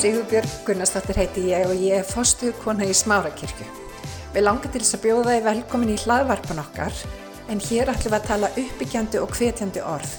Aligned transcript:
Sigurbjörg 0.00 0.48
Gunnarsdóttir 0.64 1.18
heiti 1.20 1.42
ég 1.50 1.66
og 1.68 1.76
ég 1.76 1.98
er 1.98 2.06
fórstuðu 2.08 2.54
kona 2.62 2.86
í 2.88 2.92
Smárakirkju. 2.96 3.66
Við 4.32 4.44
langar 4.46 4.70
til 4.72 4.80
þess 4.80 4.96
að 4.96 5.02
bjóða 5.02 5.34
þið 5.34 5.42
velkomin 5.44 5.90
í 5.92 5.96
hlaðvarpan 6.00 6.62
okkar 6.62 7.02
en 7.52 7.58
hér 7.66 7.90
ætlum 7.92 8.14
við 8.14 8.16
að 8.16 8.28
tala 8.30 8.48
uppbyggjandi 8.62 9.20
og 9.20 9.34
hvetjandi 9.36 9.82
orð. 9.84 10.14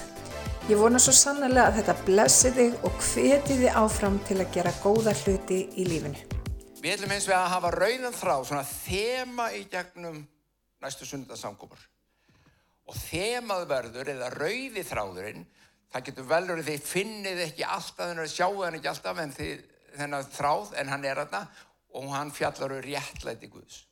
Ég 0.70 0.78
vona 0.78 1.00
svo 1.02 1.14
sannlega 1.18 1.64
að 1.64 1.80
þetta 1.80 1.96
blessi 2.06 2.52
þig 2.54 2.76
og 2.86 3.00
hveti 3.08 3.56
þið 3.64 3.80
áfram 3.80 4.20
til 4.28 4.36
að 4.38 4.52
gera 4.54 4.74
góða 4.84 5.16
hluti 5.24 5.58
í 5.74 5.88
lífinu. 5.88 6.22
Við 6.78 6.94
ætlum 6.94 7.16
eins 7.16 7.26
og 7.26 7.34
að 7.40 7.50
hafa 7.56 7.74
rauðan 7.74 8.16
þráð, 8.20 8.46
svona 8.52 8.64
þema 8.70 9.48
í 9.58 9.64
gegnum 9.74 10.22
næstu 10.86 11.10
sundarsamkomur. 11.10 11.82
Og 12.86 13.02
þemað 13.08 13.66
verður, 13.74 14.14
eða 14.14 14.30
rauði 14.38 14.86
þráðurinn, 14.86 15.42
það 15.90 16.08
getur 16.12 16.30
velur 16.30 16.64
því 16.70 16.80
finnið 16.86 17.44
ekki 17.48 17.66
alltaf, 17.66 18.06
þannig 18.06 18.28
að 18.28 18.34
sjáu 18.36 18.62
hann 18.62 18.78
ekki 18.78 18.94
alltaf 18.94 19.18
en 19.26 19.34
því, 19.34 19.50
þennan 19.98 20.28
þráð, 20.32 20.74
en 20.80 20.92
hann 20.92 21.06
er 21.08 21.22
aðna 21.22 21.42
og 21.98 22.08
hann 22.12 22.32
fjallar 22.32 22.76
um 22.76 22.84
réttlæti 22.84 23.50
Guðs. 23.52 23.82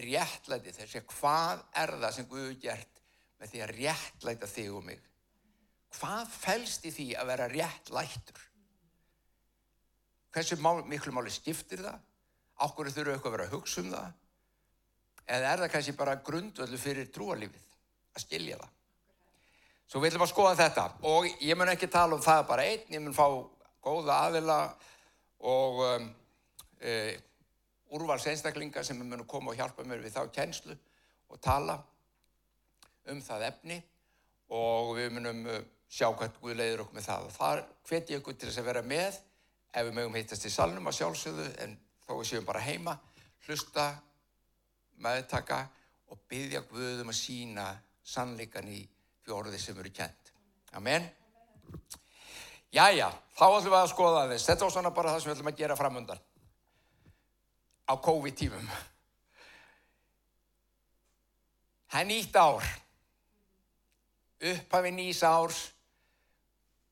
Réttlæti, 0.00 0.72
þessi 0.72 1.02
hvað 1.12 1.64
er 1.82 1.94
það 1.98 2.14
sem 2.16 2.28
Guður 2.30 2.54
gert 2.62 3.02
með 3.40 3.52
því 3.52 3.62
að 3.64 3.74
réttlæta 3.78 4.48
þig 4.48 4.70
og 4.72 4.86
mig? 4.86 5.02
Hvað 5.92 6.32
fælst 6.32 6.88
í 6.88 6.94
því 6.94 7.08
að 7.20 7.30
vera 7.34 7.50
réttlættur? 7.52 8.42
Hversu 10.32 10.56
mál, 10.64 10.80
miklu 10.88 11.12
máli 11.12 11.32
skiptir 11.32 11.82
það? 11.84 11.98
Ákveður 12.62 12.94
þurfu 12.94 13.16
eitthvað 13.16 13.32
að 13.32 13.36
vera 13.36 13.48
að 13.48 13.56
hugsa 13.56 13.82
um 13.82 13.90
það? 13.92 14.12
Eða 15.32 15.50
er 15.50 15.62
það 15.62 15.72
kannski 15.74 15.96
bara 15.98 16.20
grundvöldu 16.24 16.78
fyrir 16.80 17.10
trúalífið 17.12 17.74
að 18.16 18.24
skilja 18.24 18.60
það? 18.62 18.70
Svo 19.92 20.00
við 20.00 20.14
ætlum 20.14 20.24
að 20.24 20.30
skoða 20.32 20.54
þetta 20.56 20.84
og 21.10 21.26
ég 21.44 21.58
mun 21.58 21.68
ekki 21.68 21.88
tala 21.92 22.16
um 22.16 22.24
það 22.24 22.46
bara 22.48 22.64
einn, 22.64 22.86
ég 22.94 23.02
mun 23.04 23.16
fá 23.16 23.26
góða 23.82 24.18
aðila 24.28 24.58
og 25.52 25.80
um, 25.86 26.08
e, 26.80 26.92
úrvals 27.92 28.26
einstaklinga 28.30 28.84
sem 28.86 29.00
mun 29.02 29.26
koma 29.28 29.52
og 29.52 29.58
hjálpa 29.58 29.84
mér 29.86 30.02
við 30.04 30.16
þá 30.16 30.22
kjenslu 30.34 30.76
og 31.32 31.40
tala 31.42 31.78
um 33.10 33.20
það 33.24 33.48
efni 33.48 33.78
og 34.52 34.94
við 34.96 35.14
munum 35.16 35.46
uh, 35.48 35.62
sjá 35.92 36.08
hvernig 36.08 36.40
Guð 36.40 36.58
leiður 36.58 36.84
okkur 36.84 36.96
með 36.98 37.08
það 37.08 37.28
og 37.28 37.34
þar 37.36 37.62
hveti 37.88 38.14
ég 38.14 38.22
okkur 38.22 38.36
til 38.36 38.48
þess 38.48 38.62
að 38.62 38.68
vera 38.70 38.82
með 38.86 39.18
ef 39.72 39.86
við 39.88 39.96
mögum 39.96 40.18
hittast 40.18 40.46
í 40.48 40.52
salnum 40.52 40.88
að 40.88 40.98
sjálfsögðu 41.00 41.48
en 41.64 41.76
þó 42.04 42.12
við 42.12 42.28
séum 42.30 42.48
bara 42.48 42.64
heima 42.64 42.96
hlusta, 43.46 43.86
meðtaka 45.02 45.64
og 46.12 46.20
byggja 46.30 46.62
Guðum 46.70 47.10
að 47.12 47.18
sína 47.18 47.66
sannleikan 48.04 48.68
í 48.70 48.82
fjórði 49.24 49.58
sem 49.60 49.78
eru 49.78 49.92
kjent. 49.94 50.32
Amen. 50.78 51.08
Jæja, 52.72 53.10
þá 53.36 53.44
ætlum 53.48 53.72
við 53.72 53.78
að 53.78 53.90
skoða 53.92 54.28
þess. 54.30 54.48
Þetta 54.48 54.64
var 54.64 54.74
svona 54.76 54.94
bara 54.96 55.12
það 55.12 55.20
sem 55.22 55.30
við 55.30 55.36
ætlum 55.36 55.50
að 55.52 55.58
gera 55.60 55.76
framöndan 55.76 56.22
á 57.84 57.94
COVID-tímum. 58.06 58.70
Það 61.92 62.00
er 62.00 62.08
nýtt 62.08 62.38
ár. 62.40 62.70
Upphafi 64.52 64.92
nýs 64.96 65.20
árs. 65.26 65.60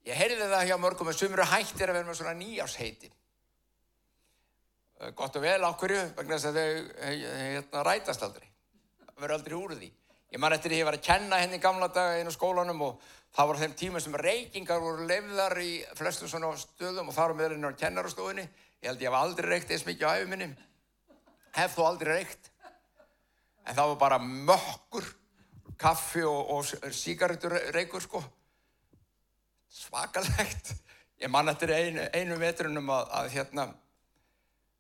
Ég 0.07 0.17
heyrði 0.17 0.51
það 0.51 0.67
hjá 0.69 0.77
mörgum 0.81 1.09
að 1.11 1.19
sumru 1.19 1.47
hættir 1.49 1.91
að 1.91 1.99
vera 1.99 2.09
með 2.09 2.21
svona 2.21 2.37
nýjársheiti. 2.37 3.11
Gott 5.17 5.37
og 5.37 5.45
vel 5.45 5.65
ákverju, 5.65 6.01
vegna 6.19 6.37
þess 6.37 6.51
að 6.51 6.59
þau 6.61 6.69
hérna, 7.09 7.85
rætast 7.89 8.25
aldrei. 8.27 8.49
Það 9.01 9.23
verður 9.23 9.37
aldrei 9.39 9.57
úr 9.57 9.75
því. 9.79 9.91
Ég 10.31 10.39
man 10.39 10.55
eftir 10.55 10.71
því 10.71 10.77
að 10.77 10.81
ég 10.81 10.87
var 10.87 10.97
að 10.97 11.07
kenna 11.07 11.39
henni 11.41 11.59
í 11.59 11.63
gamla 11.63 11.89
daga 11.91 12.19
einu 12.21 12.31
skólanum 12.31 12.83
og 12.87 13.07
það 13.35 13.49
var 13.51 13.61
þeim 13.63 13.73
tíma 13.81 14.03
sem 14.03 14.15
reykingar 14.15 14.83
voru 14.83 15.07
lefðar 15.09 15.59
í 15.59 15.71
flestum 15.99 16.31
svona 16.31 16.51
stöðum 16.59 17.11
og 17.11 17.17
þar 17.17 17.35
á 17.35 17.39
meðlunum 17.41 17.75
á 17.75 17.81
kennarastofunni. 17.81 18.45
Ég 18.81 18.93
held 18.93 19.03
ég 19.03 19.11
hef 19.11 19.19
aldrei 19.19 19.51
reykt 19.51 19.73
eins 19.75 19.87
mikið 19.89 20.07
á 20.07 20.19
æfuminni. 20.21 20.49
Hef 21.59 21.75
þó 21.75 21.83
aldrei 21.89 22.13
reykt. 22.21 22.53
En 23.67 23.75
það 23.75 23.91
var 23.93 23.99
bara 24.05 24.21
mökkur, 24.23 25.11
kaffi 25.81 26.23
og, 26.23 26.55
og 26.55 26.95
síkareturreykur 26.95 28.07
sko. 28.07 28.23
Svakalegt. 29.71 30.73
Ég 31.21 31.29
man 31.29 31.51
eftir 31.51 31.75
einu, 31.75 32.07
einu 32.15 32.39
vetrunum 32.41 32.95
að, 32.95 33.11
að 33.19 33.35
hérna, 33.35 33.67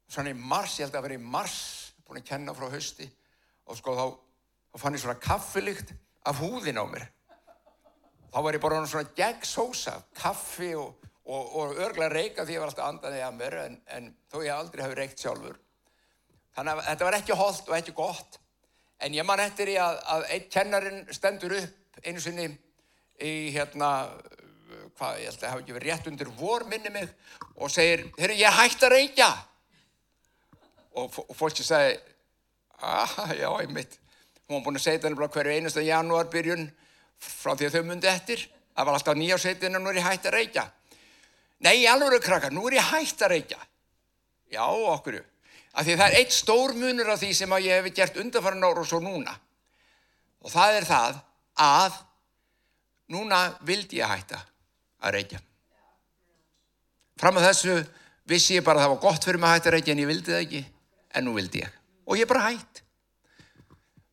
svona 0.09 0.31
í 0.31 0.39
mars, 0.39 0.79
ég 0.79 0.87
held 0.87 0.97
að 0.97 1.09
vera 1.09 1.19
í 1.19 1.31
mars, 1.37 1.61
búin 2.07 2.23
að 2.23 2.31
kenna 2.31 2.55
frá 2.57 2.71
hausti 2.71 3.11
og 3.67 3.77
sko 3.79 3.99
þá 3.99 4.05
þá 4.71 4.83
fann 4.83 4.97
ég 4.97 5.03
svona 5.05 5.21
kaffilikt 5.21 5.95
af 6.29 6.41
húðin 6.43 6.81
á 6.81 6.85
mér. 6.87 7.07
Þá 8.31 8.39
var 8.47 8.55
ég 8.55 8.63
bara 8.63 8.83
svona 8.87 9.11
gegnsósa, 9.17 9.97
kaffi 10.15 10.71
og, 10.79 11.09
og, 11.27 11.57
og 11.59 11.81
örglega 11.83 12.13
reyka 12.13 12.45
því 12.47 12.55
ég 12.55 12.63
var 12.63 12.71
alltaf 12.71 12.91
andaðið 12.93 13.25
að 13.27 13.39
mér 13.41 13.57
en, 13.65 13.81
en 13.97 14.13
þó 14.31 14.39
ég 14.45 14.55
aldrei 14.55 14.85
hafi 14.85 14.99
reykt 15.01 15.23
sjálfur. 15.25 15.59
Þannig 16.55 16.79
að 16.79 16.89
þetta 16.91 17.09
var 17.09 17.19
ekki 17.19 17.39
holdt 17.41 17.71
og 17.71 17.77
ekki 17.79 17.97
gott. 17.97 18.39
En 19.01 19.17
ég 19.17 19.27
man 19.27 19.43
eftir 19.43 19.73
ég 19.73 19.83
að, 19.83 19.99
að 20.15 20.27
einn 20.37 20.51
kennarin 20.53 21.01
stendur 21.15 21.57
upp 21.59 22.01
einu 22.05 22.23
sinni 22.23 22.47
í 23.21 23.33
hérna, 23.55 23.91
hvað, 24.99 25.21
ég 25.21 25.31
held 25.31 25.35
að 25.35 25.43
það 25.43 25.53
hafi 25.53 25.65
ekki 25.65 25.77
verið 25.77 25.91
rétt 25.91 26.11
undir 26.11 26.33
vor 26.39 26.67
minni 26.69 26.93
mig 26.95 27.09
og 27.57 27.73
segir, 27.73 28.07
herru, 28.21 28.37
ég 28.39 28.61
hætti 28.61 28.87
að 28.87 28.95
reykja. 28.95 29.31
Og, 31.01 31.19
og 31.27 31.35
fólki 31.39 31.67
sagði, 31.67 31.99
ah, 32.83 33.19
já, 33.35 33.49
ég 33.65 33.75
mitt. 33.75 33.99
Hún 34.51 34.59
var 34.59 34.65
búin 34.67 34.81
að 34.81 34.83
segja 34.83 34.99
þetta 35.05 35.27
hverju 35.31 35.53
einasta 35.55 35.83
janúarbyrjun 35.87 36.65
frá 37.23 37.53
því 37.55 37.69
að 37.69 37.75
þau 37.77 37.85
myndi 37.87 38.09
eftir. 38.11 38.41
Það 38.75 38.89
var 38.89 38.97
alltaf 38.97 39.19
nýjáseitinn 39.21 39.79
og 39.79 39.85
nú 39.85 39.91
er 39.93 40.01
ég 40.01 40.09
hægt 40.09 40.27
að 40.27 40.35
reykja. 40.35 40.65
Nei, 41.63 41.87
alveg 41.87 42.25
krakkar, 42.25 42.51
nú 42.51 42.65
er 42.67 42.81
ég 42.81 42.89
hægt 42.91 43.23
að 43.23 43.31
reykja. 43.37 43.61
Já, 44.51 44.65
okkurju. 44.67 45.23
Af 45.71 45.87
því 45.87 45.97
það 46.01 46.07
er 46.09 46.19
eitt 46.19 46.35
stór 46.35 46.75
munur 46.75 47.13
af 47.15 47.21
því 47.23 47.31
sem 47.39 47.55
að 47.55 47.69
ég 47.69 47.79
hef 47.79 47.95
gert 47.95 48.19
undanfæran 48.19 48.67
ára 48.67 48.83
og 48.83 48.91
svo 48.91 48.99
núna. 49.05 49.37
Og 50.43 50.51
það 50.51 50.81
er 50.81 50.89
það 50.89 51.23
að 51.63 52.03
núna 53.15 53.41
vildi 53.71 54.03
ég 54.03 54.11
hætta 54.11 54.43
að 54.99 55.15
reykja. 55.21 55.43
Fram 57.23 57.39
að 57.39 57.51
þessu 57.53 57.81
vissi 58.27 58.59
ég 58.59 58.67
bara 58.67 58.83
að 58.83 58.89
það 58.89 58.95
var 58.97 59.03
gott 59.07 59.31
fyrir 59.31 59.39
mig 59.39 59.53
að 59.53 59.59
hætta 59.61 59.71
að 59.71 59.79
reykja 59.79 59.95
en 59.95 60.03
ég 60.03 60.11
vildi 60.11 60.35
það 60.35 60.45
ekki. 60.49 60.69
En 61.15 61.29
nú 61.29 61.39
vildi 61.39 61.63
ég. 61.63 61.83
Og 62.11 62.19
ég 62.19 62.27
bara 62.27 62.49
hætt. 62.49 62.80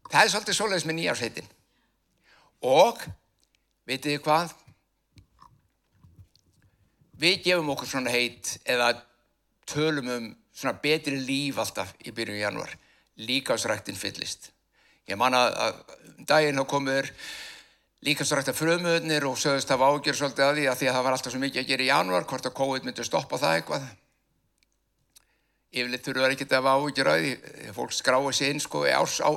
Það 0.07 0.23
er 0.23 0.31
svolítið 0.31 0.57
svoleiðis 0.57 0.87
með 0.87 0.97
nýjársveitin. 0.99 1.49
Og, 2.67 3.01
veitir 3.87 4.13
þið 4.13 4.23
hvað? 4.25 4.53
Við 7.17 7.39
gefum 7.47 7.71
okkur 7.73 7.89
svona 7.89 8.13
heit 8.13 8.53
eða 8.65 8.91
tölum 9.67 10.11
um 10.13 10.29
svona 10.57 10.77
betri 10.81 11.19
líf 11.21 11.59
alltaf 11.61 11.93
í 12.05 12.13
byrjun 12.15 12.39
januar. 12.39 12.71
Líkásræktin 13.17 13.97
fyllist. 13.97 14.51
Ég 15.09 15.19
man 15.19 15.35
að, 15.35 15.53
að 15.65 16.25
daginn 16.29 16.61
á 16.61 16.65
komur 16.69 17.09
líkásrækta 18.05 18.53
frömuðnir 18.55 19.25
og 19.27 19.37
sögðist 19.41 19.71
að 19.73 19.81
það 19.81 19.95
ágjör 19.95 20.19
svolítið 20.19 20.45
að 20.47 20.57
því 20.57 20.67
að 20.67 20.79
því 20.79 20.89
að 20.89 20.97
það 20.97 21.05
var 21.07 21.15
alltaf 21.17 21.33
svo 21.33 21.41
mikið 21.41 21.61
að 21.63 21.71
gera 21.71 21.85
í 21.85 21.89
januar, 21.89 22.27
hvort 22.29 22.49
að 22.49 22.57
COVID 22.59 22.87
myndi 22.87 23.05
stoppa 23.07 23.39
það 23.41 23.55
eitthvað 23.57 23.87
yfirleitt 25.81 26.05
þurfa 26.07 26.29
ekki 26.33 26.47
að 26.47 26.57
hafa 26.57 26.75
áhugir 26.77 27.09
að 27.11 27.23
því 27.23 27.73
fólk 27.75 27.95
skráa 27.95 28.33
sér 28.35 28.53
inn 28.53 28.61
sko 28.63 28.83
í 28.87 28.93
ás, 28.93 29.17
á, 29.23 29.31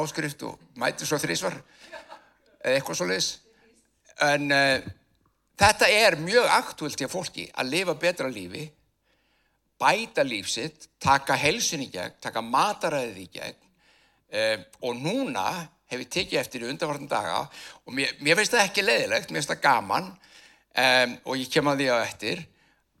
áskrift 0.00 0.44
og 0.48 0.58
mæti 0.80 1.08
svo 1.08 1.18
þrísvar 1.22 1.56
eða 1.56 2.74
eitthvað 2.74 2.98
svo 3.00 3.08
leiðis 3.10 3.30
en 4.26 4.50
uh, 4.54 4.88
þetta 5.60 5.90
er 5.92 6.18
mjög 6.20 6.50
aktúilt 6.56 6.98
til 7.00 7.10
fólki 7.12 7.46
að 7.54 7.72
lifa 7.74 7.96
betra 8.00 8.32
lífi 8.32 8.66
bæta 9.80 10.24
lífsitt 10.24 10.88
taka 11.02 11.36
helsin 11.36 11.84
í 11.84 11.90
gegn, 11.92 12.16
taka 12.20 12.42
mataræðið 12.44 13.22
í 13.22 13.30
gegn 13.36 13.58
uh, 13.60 14.66
og 14.82 15.00
núna 15.00 15.46
hef 15.86 16.02
ég 16.02 16.10
tekið 16.10 16.40
eftir 16.40 16.64
í 16.64 16.70
undanvartan 16.70 17.10
daga 17.10 17.44
og 17.84 17.94
mér, 17.94 18.16
mér 18.20 18.38
finnst 18.40 18.56
það 18.56 18.66
ekki 18.66 18.86
leiðilegt, 18.86 19.30
mér 19.30 19.42
finnst 19.42 19.52
það 19.54 19.64
gaman 19.68 20.10
um, 20.10 21.16
og 21.24 21.40
ég 21.40 21.50
kem 21.52 21.70
að 21.70 21.82
því 21.82 21.90
á 21.92 21.96
eftir 22.00 22.46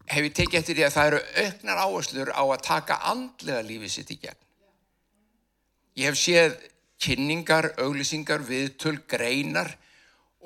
hef 0.06 0.26
ég 0.28 0.34
tekið 0.34 0.58
eftir 0.60 0.78
því 0.78 0.84
að 0.86 0.94
það 0.94 1.08
eru 1.10 1.20
auknar 1.42 1.80
áherslur 1.82 2.30
á 2.30 2.42
að 2.44 2.64
taka 2.66 2.98
andlega 3.10 3.62
lífið 3.66 3.92
sitt 3.92 4.12
í 4.14 4.18
gegn. 4.22 4.42
Ég 5.96 6.10
hef 6.10 6.18
séð 6.20 6.58
kynningar, 7.02 7.72
auglýsingar, 7.82 8.44
viðtöl, 8.46 8.98
greinar 9.08 9.72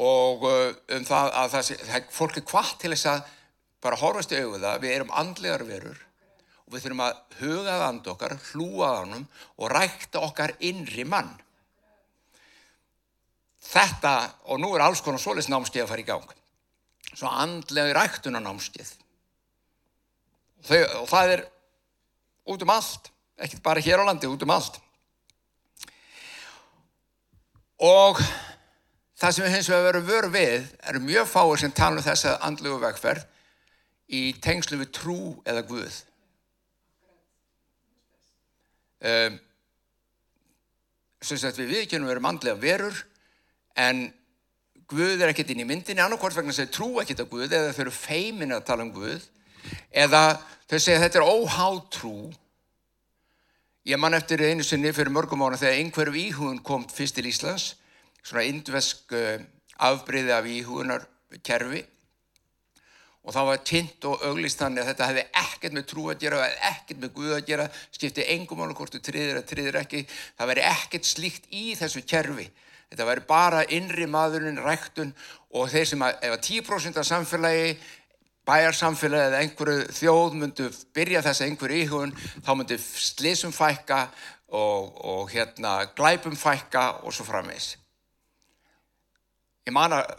og 0.00 0.46
uh, 0.48 0.70
um 0.96 1.04
það 1.06 1.34
að 1.36 1.50
það, 1.54 1.72
það, 1.90 2.06
fólk 2.14 2.38
er 2.40 2.46
hvart 2.52 2.78
til 2.80 2.92
þess 2.94 3.10
að 3.10 3.34
bara 3.84 4.00
horfast 4.00 4.32
í 4.32 4.40
auðvitað, 4.40 4.80
við 4.82 4.94
erum 4.96 5.12
andlegar 5.16 5.66
verur 5.68 6.00
og 6.64 6.74
við 6.74 6.84
þurfum 6.84 7.04
að 7.04 7.20
hugað 7.40 7.84
and 7.88 8.10
okkar, 8.12 8.36
hlúað 8.50 8.98
ánum 9.04 9.28
og 9.58 9.72
rækta 9.72 10.22
okkar 10.22 10.54
innri 10.64 11.04
mann. 11.04 11.32
Þetta, 13.70 14.14
og 14.48 14.60
nú 14.62 14.70
er 14.74 14.86
alls 14.86 15.02
konar 15.04 15.20
solis 15.20 15.50
námskeið 15.50 15.84
að 15.84 15.90
fara 15.92 16.04
í 16.04 16.08
gang, 16.08 16.34
svo 17.12 17.30
andlega 17.30 17.96
ræktuna 17.98 18.40
námskeið 18.42 18.94
Þau, 20.66 20.80
og 21.00 21.08
það 21.08 21.34
er 21.34 21.42
út 22.52 22.62
um 22.64 22.72
allt, 22.74 23.10
ekkert 23.40 23.64
bara 23.64 23.82
hér 23.84 24.02
á 24.02 24.08
landi, 24.08 24.28
út 24.28 24.44
um 24.44 24.52
allt. 24.54 24.80
Og 27.80 28.20
það 29.20 29.34
sem 29.34 29.46
við 29.46 29.54
hins 29.54 29.70
vegar 29.72 29.86
verum 29.88 30.08
vöru 30.08 30.32
við 30.34 30.70
eru 30.90 31.02
mjög 31.04 31.28
fáir 31.30 31.62
sem 31.62 31.72
tala 31.72 32.00
um 32.00 32.04
þessa 32.04 32.36
andlugu 32.44 32.80
vegferð 32.84 33.24
í 34.10 34.22
tengslu 34.42 34.80
við 34.80 34.92
trú 34.96 35.20
eða 35.48 35.64
Guð. 35.68 36.00
Um, 39.00 39.38
sem 41.24 41.38
sagt 41.40 41.60
við 41.60 41.72
viðkjörnum 41.72 42.10
verum 42.10 42.28
andlega 42.28 42.60
verur 42.60 43.04
en 43.80 44.10
Guð 44.90 45.22
er 45.22 45.30
ekkert 45.30 45.52
inn 45.54 45.62
í 45.62 45.68
myndinni 45.68 46.02
annarkort 46.02 46.34
vegna 46.36 46.52
þess 46.52 46.66
að 46.66 46.72
trú 46.74 46.88
ekkert 47.00 47.22
á 47.24 47.30
Guð 47.30 47.46
eða 47.48 47.72
þau 47.72 47.84
eru 47.86 47.94
feimin 47.94 48.56
að 48.56 48.66
tala 48.68 48.84
um 48.84 48.92
Guð 48.92 49.28
eða 49.90 50.40
þau 50.70 50.78
segja 50.78 51.02
þetta 51.02 51.20
er 51.20 51.28
óhátrú. 51.28 52.14
Ég 53.88 53.98
man 53.98 54.14
eftir 54.14 54.42
einu 54.44 54.64
sinni 54.66 54.92
fyrir 54.94 55.12
mörgum 55.12 55.42
ára 55.42 55.58
þegar 55.58 55.78
einhverjum 55.80 56.18
íhugun 56.20 56.64
kom 56.64 56.84
fyrst 56.88 57.16
til 57.18 57.28
Íslands 57.30 57.74
svona 58.20 58.44
indvesk 58.44 59.14
uh, 59.16 59.40
afbreyði 59.80 60.34
af 60.36 60.48
íhugunar 60.48 61.06
kerfi 61.46 61.80
og 63.20 63.34
það 63.34 63.48
var 63.50 63.62
tint 63.68 64.06
og 64.08 64.22
auglist 64.26 64.60
þannig 64.60 64.82
að 64.82 64.90
þetta 64.90 65.08
hefði 65.10 65.24
ekkert 65.42 65.76
með 65.76 65.86
trú 65.90 66.06
að 66.08 66.22
gera 66.22 66.46
ekkert 66.70 67.02
með 67.02 67.12
Guð 67.18 67.34
að 67.36 67.46
gera 67.50 67.66
skipti 67.92 68.26
engum 68.34 68.62
álu 68.64 68.76
hvort 68.78 68.96
þú 68.96 69.00
triðir 69.04 69.40
að 69.42 69.48
triðir 69.50 69.78
ekki. 69.82 70.00
Það 70.38 70.50
veri 70.52 70.64
ekkert 70.70 71.08
slíkt 71.08 71.50
í 71.52 71.64
þessu 71.76 72.02
kerfi. 72.08 72.46
Þetta 72.90 73.08
veri 73.10 73.26
bara 73.28 73.66
innri 73.76 74.08
maðurinn 74.10 74.62
ræktun 74.64 75.12
og 75.52 75.68
þeir 75.70 75.90
sem 75.92 76.06
að 76.06 76.24
ef 76.26 76.36
að 76.38 76.46
10% 76.48 77.02
af 77.02 77.08
samfélagi 77.10 77.74
bæjarsamfélagi 78.50 79.28
eða 79.30 79.42
einhverju 79.44 79.86
þjóð 79.94 80.36
myndu 80.42 80.68
byrja 80.96 81.22
þess 81.26 81.42
að 81.42 81.50
einhverju 81.50 81.84
íhugun 81.84 82.14
þá 82.42 82.50
myndu 82.58 82.78
slísum 82.80 83.54
fækka 83.54 84.00
og, 84.50 84.96
og 85.06 85.30
hérna 85.30 85.76
glæpum 85.94 86.34
fækka 86.38 86.86
og 87.04 87.14
svo 87.14 87.28
framvegs 87.28 87.76
ég 89.68 89.74
man 89.76 89.94
að 90.00 90.10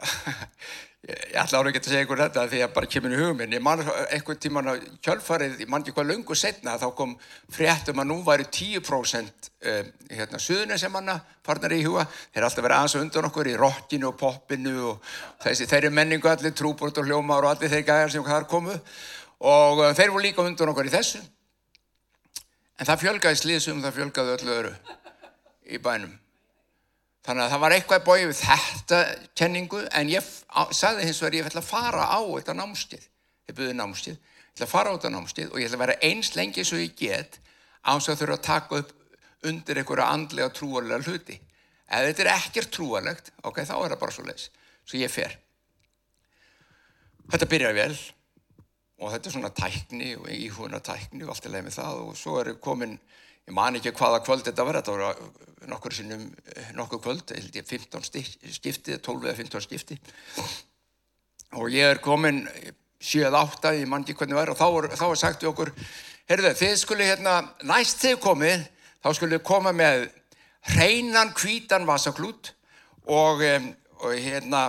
ég 1.02 1.38
ætla 1.42 1.58
ára 1.58 1.72
ekki 1.72 1.80
að 1.82 1.88
segja 1.90 2.06
ykkur 2.06 2.20
þetta 2.22 2.44
því 2.52 2.60
að 2.62 2.74
bara 2.76 2.90
kemur 2.94 3.14
í 3.16 3.18
hugminn 3.18 3.56
ég 3.56 3.64
man 3.66 3.80
einhvern 3.82 4.42
tíman 4.44 4.68
á 4.70 4.74
kjölfarið 5.02 5.64
ég 5.64 5.72
man 5.72 5.82
ekki 5.82 5.96
hvað 5.96 6.12
lungu 6.12 6.38
setna 6.38 6.76
þá 6.78 6.92
kom 7.00 7.16
fréttum 7.50 8.04
að 8.04 8.10
nú 8.12 8.18
væri 8.28 8.46
10% 8.46 9.50
um, 9.72 9.90
hérna 10.12 10.42
suðuna 10.46 10.78
sem 10.78 10.94
manna 10.94 11.18
farnar 11.42 11.74
í 11.74 11.82
huga. 11.88 12.06
Þeir 12.06 12.44
er 12.44 12.48
alltaf 12.48 12.68
verið 12.68 12.78
aðeins 12.78 12.98
undan 13.02 13.30
okkur 13.32 13.50
í 13.50 13.58
rockinu 13.58 14.12
og 14.12 14.18
poppinu 14.22 14.78
og 14.92 15.12
þessi 15.42 15.66
þeir 15.72 15.88
eru 15.88 15.94
menningu 15.98 16.30
allir 16.30 16.54
trúbort 16.54 17.02
og 17.02 17.10
hljómar 17.10 17.50
og 17.50 17.56
allir 17.56 17.74
þeir 17.74 17.86
gæjar 17.90 18.14
sem 18.14 18.26
þar 18.30 18.46
komu. 18.52 18.78
Og 19.42 19.82
uh, 19.82 19.92
þeir 19.98 20.14
voru 20.14 20.28
líka 20.28 20.46
undan 20.46 20.70
okkur 20.76 20.92
í 20.92 20.94
þessu. 20.94 21.24
En 22.78 22.86
það 22.86 23.08
fjölgaði 23.08 23.42
slíðsum 23.42 23.82
það 23.82 23.98
fjölgaði 23.98 24.38
öllu 24.38 24.60
öru 24.60 24.76
í 25.66 25.82
bænum 25.82 26.14
Þannig 27.22 27.44
að 27.46 27.52
það 27.54 27.62
var 27.62 27.76
eitthvað 27.76 28.06
bóið 28.08 28.24
við 28.26 28.40
þetta 28.40 29.00
kenningu 29.38 29.82
en 30.00 30.10
ég 30.10 30.30
sagði 30.74 31.06
hins 31.06 31.20
vegar 31.22 31.38
ég 31.38 31.50
ætla 31.52 31.62
að 31.62 31.70
fara 31.70 32.08
á 32.10 32.20
þetta 32.22 32.56
námskið. 32.58 33.04
Ég 33.50 33.58
byrði 33.60 33.76
námskið. 33.78 34.16
Ég 34.18 34.56
ætla 34.56 34.68
að 34.68 34.74
fara 34.74 34.90
á 34.90 34.96
þetta 34.96 35.12
námskið 35.14 35.52
og 35.52 35.62
ég 35.62 35.70
ætla 35.70 35.78
að 35.78 35.84
vera 35.86 36.00
eins 36.08 36.34
lengi 36.40 36.66
svo 36.66 36.80
ég 36.82 36.96
get 36.98 37.38
áns 37.86 38.10
að 38.10 38.24
þurfa 38.24 38.40
að 38.40 38.48
taka 38.48 38.82
upp 38.82 38.98
undir 39.52 39.82
einhverja 39.82 40.10
andlega 40.16 40.54
trúarlega 40.58 41.06
hluti. 41.06 41.38
Ef 41.92 42.08
þetta 42.08 42.26
er 42.26 42.32
ekkert 42.34 42.74
trúarlegt, 42.74 43.32
ok, 43.44 43.62
þá 43.68 43.76
er 43.78 43.94
það 43.94 44.02
bara 44.02 44.16
svo 44.16 44.26
leiðis. 44.26 44.50
Svo 44.88 45.02
ég 45.02 45.14
fer. 45.14 45.38
Þetta 47.32 47.50
byrjar 47.54 47.78
vel 47.78 47.94
og 49.02 49.14
þetta 49.14 49.30
er 49.30 49.34
svona 49.36 49.54
tækni 49.56 50.12
og 50.18 50.30
íhuguna 50.30 50.82
tækni 50.84 51.26
og 51.26 51.34
allt 51.34 51.48
er 51.48 51.56
leið 51.56 51.68
með 51.68 51.78
það 51.78 52.02
og 52.06 52.18
svo 52.18 52.38
er 52.42 52.54
komin 52.64 52.98
ég 53.48 53.56
man 53.56 53.78
ekki 53.80 53.94
hvaða 53.98 54.22
kvöld 54.26 54.46
þetta 54.48 54.66
var 54.68 54.80
þetta 54.80 54.98
var 54.98 55.22
nokkur 55.72 55.94
sinnum 55.94 56.28
nokkur 56.78 57.02
kvöld, 57.04 57.34
held 57.36 57.56
ég 57.56 57.68
15 57.68 58.06
skipti 58.58 58.98
12 58.98 59.28
eða 59.28 59.38
15 59.38 59.66
skipti. 59.66 59.98
Og 61.60 61.70
ég 61.74 61.86
er 61.86 62.02
komin 62.02 62.46
7-8, 63.02 63.76
ég 63.82 63.90
man 63.90 64.06
ekki 64.06 64.16
hvernig 64.18 64.38
var 64.38 64.52
og 64.54 64.60
þá 64.60 64.68
var, 64.76 64.88
þá 64.94 65.06
var 65.10 65.20
sagt 65.20 65.44
við 65.44 65.52
okkur 65.52 65.72
heyrðu 66.30 66.54
þið 66.60 66.76
skulle 66.80 67.08
hérna, 67.08 67.36
næst 67.68 68.02
þið 68.04 68.20
komið 68.24 68.66
þá 69.02 69.10
skulle 69.18 69.42
koma 69.46 69.74
með 69.76 70.06
hreinan 70.76 71.34
kvítan 71.36 71.88
vasaklút 71.90 72.54
og, 73.10 73.42
og 73.42 74.14
hérna 74.14 74.68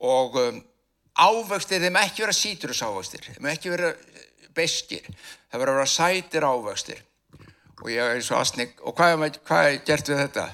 og 0.00 0.38
ávöxtir 1.18 1.84
þeim 1.84 2.00
ekki 2.00 2.24
vera 2.24 2.36
síturusávöxtir 2.36 3.28
þeim 3.34 3.50
ekki 3.52 3.74
vera 3.74 3.92
beskir 4.56 5.04
að 5.52 5.64
vera 5.64 5.86
sætir 5.86 6.46
ávöxtir 6.48 7.04
og 7.82 7.90
ég 7.92 8.02
er 8.02 8.24
svo 8.24 8.38
aðsnig 8.40 8.74
og 8.82 8.96
hvað 8.98 9.14
er, 9.28 9.38
hvað 9.46 9.68
er 9.68 9.78
gert 9.86 10.10
við 10.10 10.20
þetta? 10.24 10.46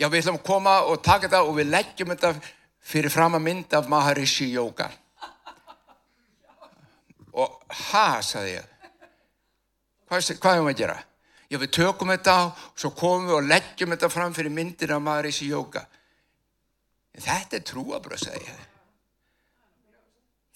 Já, 0.00 0.08
við 0.08 0.22
ætlum 0.22 0.40
að 0.40 0.46
koma 0.48 0.74
og 0.88 1.02
taka 1.04 1.28
þetta 1.28 1.42
og 1.44 1.56
við 1.58 1.70
leggjum 1.72 2.12
þetta 2.14 2.32
fyrir 2.82 3.12
fram 3.12 3.36
að 3.36 3.44
mynda 3.46 3.78
af 3.78 3.88
Maharishi 3.92 4.48
Yoga. 4.54 4.88
Og 7.32 7.76
ha, 7.92 8.06
saði 8.24 8.56
ég. 8.56 8.68
Hvað, 10.08 10.32
hvað 10.40 10.56
er 10.56 10.62
það 10.62 10.70
að 10.72 10.80
gera? 10.80 10.98
Já, 11.52 11.58
við 11.60 11.72
tökum 11.76 12.12
þetta 12.12 12.34
og 12.48 12.80
svo 12.80 12.90
komum 12.96 13.28
við 13.28 13.36
og 13.36 13.48
leggjum 13.48 13.92
þetta 13.94 14.10
fram 14.12 14.34
fyrir 14.36 14.56
myndir 14.56 14.94
af 14.96 15.04
Maharishi 15.04 15.50
Yoga. 15.52 15.84
Þetta 17.12 17.58
er 17.58 17.64
trúabröð, 17.68 18.24
saði 18.24 18.46
ég. 18.48 18.68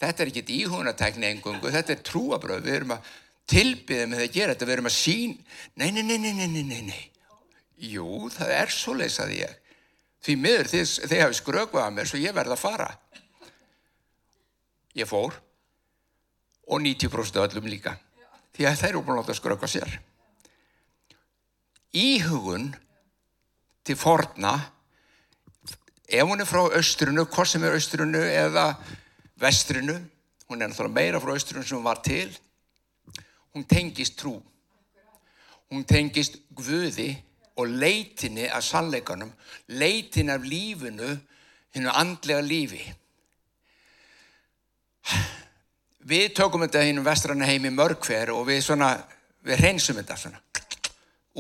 Þetta 0.01 0.23
er 0.23 0.31
ekki 0.33 0.59
íhugunartækni 0.63 1.29
engungu, 1.29 1.71
þetta 1.73 1.95
er 1.95 2.03
trúabröð. 2.05 2.65
Við 2.65 2.79
erum 2.81 2.97
að 2.97 3.15
tilbyðið 3.51 4.09
með 4.11 4.25
að 4.25 4.33
gera 4.35 4.55
þetta, 4.55 4.67
við 4.67 4.77
erum 4.77 4.91
að 4.91 4.97
sín, 4.97 5.37
nei, 5.79 5.91
nei, 5.95 6.03
nei, 6.03 6.19
nei, 6.19 6.33
nei, 6.35 6.63
nei, 6.67 6.81
nei, 6.91 7.03
jú, 7.93 8.29
það 8.35 8.53
er 8.57 8.73
svo 8.75 8.97
leiðsaði 8.99 9.41
ég, 9.43 9.57
því 10.27 10.37
miður 10.43 10.71
þið, 10.73 10.95
þið 11.13 11.23
hafi 11.23 11.39
skrökuð 11.41 11.83
að 11.85 11.93
mér 11.95 12.11
svo 12.11 12.21
ég 12.21 12.35
verði 12.35 12.57
að 12.57 12.63
fara. 12.63 12.89
Ég 14.97 15.09
fór. 15.09 15.37
Og 16.67 16.81
90% 16.83 17.39
öllum 17.45 17.69
líka, 17.71 17.93
því 18.57 18.67
að 18.67 18.81
þeir 18.81 18.89
eru 18.91 19.03
búin 19.07 19.21
að 19.21 19.21
láta 19.23 19.37
skröka 19.39 19.69
sér. 19.71 19.93
Íhugun 21.95 22.73
til 23.87 23.95
forna, 23.95 24.57
ef 26.11 26.27
hún 26.27 26.43
er 26.43 26.49
frá 26.49 26.65
austrunu, 26.65 27.29
hvort 27.31 27.53
sem 27.53 27.63
er 27.63 27.77
austrunu 27.77 28.25
eða 28.27 28.73
vestrunu, 29.39 29.95
hún 30.51 30.59
er 30.59 30.73
náttúrulega 30.73 30.97
meira 30.99 31.23
frá 31.23 31.37
austrunu 31.37 31.63
sem 31.63 31.79
hún 31.79 31.87
var 31.87 32.03
til, 32.03 32.35
hún 33.57 33.65
tengist 33.65 34.19
trú. 34.21 34.37
Hún 35.73 35.87
tengist 35.89 36.37
guði 36.55 37.09
og 37.57 37.73
leitinni 37.73 38.45
af 38.53 38.63
sannleikanum, 38.63 39.33
leitinni 39.73 40.33
af 40.33 40.45
lífinu, 40.45 41.15
hennu 41.73 41.91
andlega 41.91 42.45
lífi. 42.45 42.83
Við 46.07 46.35
tökum 46.37 46.67
þetta 46.67 46.85
hinn 46.85 47.01
um 47.01 47.07
vestrana 47.07 47.49
heimi 47.49 47.73
mörgver 47.73 48.35
og 48.35 48.45
við, 48.51 48.61
svona, 48.69 48.93
við 49.43 49.65
reynsum 49.65 49.97
þetta 49.99 50.19
svona. 50.21 50.43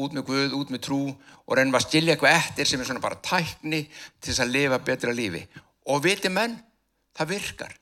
Út 0.00 0.16
með 0.16 0.26
Guð, 0.30 0.56
út 0.56 0.72
með 0.72 0.82
trú 0.88 1.00
og 1.12 1.52
reynum 1.56 1.76
að 1.76 1.86
stilja 1.86 2.16
eitthvað 2.16 2.38
eftir 2.40 2.68
sem 2.68 2.80
er 2.80 2.88
svona 2.88 3.04
bara 3.04 3.20
tækni 3.20 3.84
til 3.92 4.32
þess 4.32 4.42
að 4.42 4.56
lifa 4.56 4.80
betra 4.88 5.14
lífi. 5.14 5.44
Og 5.92 6.02
viti 6.04 6.32
menn, 6.32 6.56
það 7.16 7.30
virkar. 7.36 7.76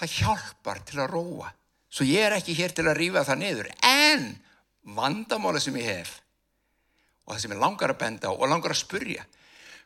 Það 0.00 0.18
hjálpar 0.18 0.84
til 0.90 1.00
að 1.00 1.10
róa. 1.14 1.54
Svo 1.90 2.06
ég 2.06 2.22
er 2.22 2.36
ekki 2.36 2.54
hér 2.54 2.74
til 2.74 2.86
að 2.86 2.98
rýfa 3.00 3.24
það 3.26 3.40
niður. 3.42 3.70
En 3.82 4.26
vandamála 4.96 5.60
sem 5.62 5.76
ég 5.80 5.88
hef 5.90 6.16
og 7.26 7.34
það 7.34 7.42
sem 7.42 7.52
ég 7.54 7.62
langar 7.62 7.92
að 7.92 8.00
benda 8.00 8.30
á 8.30 8.34
og 8.34 8.48
langar 8.50 8.74
að 8.74 8.82
spurja. 8.82 9.26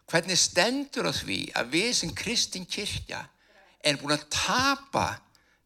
Hvernig 0.09 0.39
stendur 0.41 1.09
á 1.09 1.13
því 1.17 1.41
að 1.57 1.73
við 1.73 1.91
sem 1.97 2.13
kristin 2.17 2.69
kirkja 2.69 3.25
erum 3.85 4.05
búin 4.05 4.17
að 4.17 4.29
tapa 4.33 5.07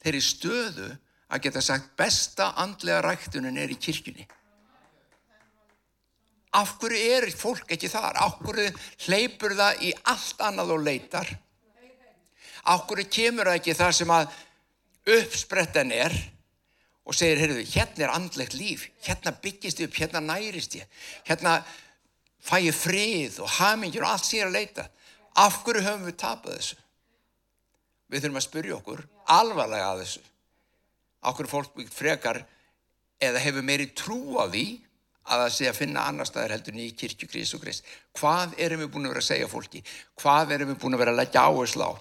þeirri 0.03 0.23
stöðu 0.23 0.89
að 1.29 1.45
geta 1.45 1.63
sagt 1.63 1.93
besta 1.99 2.53
andlega 2.63 3.03
ræktunin 3.05 3.59
er 3.61 3.71
í 3.71 3.79
kirkjunni. 3.79 4.27
Af 6.59 6.79
hverju 6.81 7.15
er 7.19 7.29
fólk 7.37 7.75
ekki 7.77 7.91
þar? 7.93 8.17
Af 8.25 8.39
hverju 8.41 8.71
hleypur 9.05 9.55
það 9.59 9.85
í 9.85 9.93
allt 10.09 10.41
annað 10.49 10.75
og 10.75 10.85
leitar? 10.87 11.31
Af 12.69 12.87
hverju 12.89 13.11
kemur 13.13 13.51
það 13.51 13.61
ekki 13.61 13.77
þar 13.77 13.97
sem 13.99 14.15
að 14.15 14.33
uppsprettan 15.09 15.93
er 15.95 16.15
og 17.09 17.17
segir, 17.17 17.41
heyrðu, 17.41 17.65
hérna 17.73 18.05
er 18.05 18.13
andlegt 18.13 18.57
líf, 18.57 18.89
hérna 19.07 19.33
byggist 19.43 19.81
ég 19.81 19.89
upp, 19.89 19.97
hérna 19.97 20.21
nærist 20.21 20.77
ég, 20.77 20.85
hérna 21.29 21.63
fæ 22.45 22.59
ég 22.67 22.77
frið 22.77 23.39
og 23.45 23.55
hamingjur 23.59 24.05
og 24.05 24.13
allt 24.13 24.29
sér 24.29 24.49
að 24.49 24.59
leita. 24.59 24.89
Af 25.39 25.63
hverju 25.65 25.85
höfum 25.87 26.09
við 26.09 26.19
tapað 26.21 26.59
þessu? 26.59 26.77
Við 28.09 28.25
þurfum 28.25 28.41
að 28.41 28.47
spyrja 28.47 28.77
okkur 28.79 29.03
alvarlega 29.39 29.89
að 29.93 30.03
þessu. 30.03 30.23
Hverju 31.29 31.51
fólk 31.51 31.75
byggt 31.77 31.97
frekar 31.97 32.43
eða 33.21 33.43
hefur 33.43 33.67
meiri 33.67 33.89
trú 33.97 34.39
á 34.39 34.45
því 34.49 34.67
að 35.29 35.43
það 35.43 35.55
sé 35.55 35.69
að 35.69 35.79
finna 35.83 36.05
annar 36.09 36.29
staðar 36.29 36.55
heldur 36.57 36.77
en 36.77 36.85
í 36.85 36.91
kirkju 36.97 37.29
Krist 37.29 37.57
og 37.57 37.63
Krist. 37.65 37.89
Hvað 38.17 38.55
erum 38.65 38.85
við 38.85 38.93
búin 38.95 39.09
að 39.09 39.15
vera 39.15 39.25
að 39.25 39.29
segja 39.29 39.49
fólki? 39.51 39.83
Hvað 40.21 40.55
erum 40.57 40.73
við 40.73 40.79
búin 40.83 40.97
að 40.97 41.03
vera 41.05 41.15
að 41.15 41.21
leggja 41.21 41.45
áherslu 41.45 41.85
á? 41.85 41.93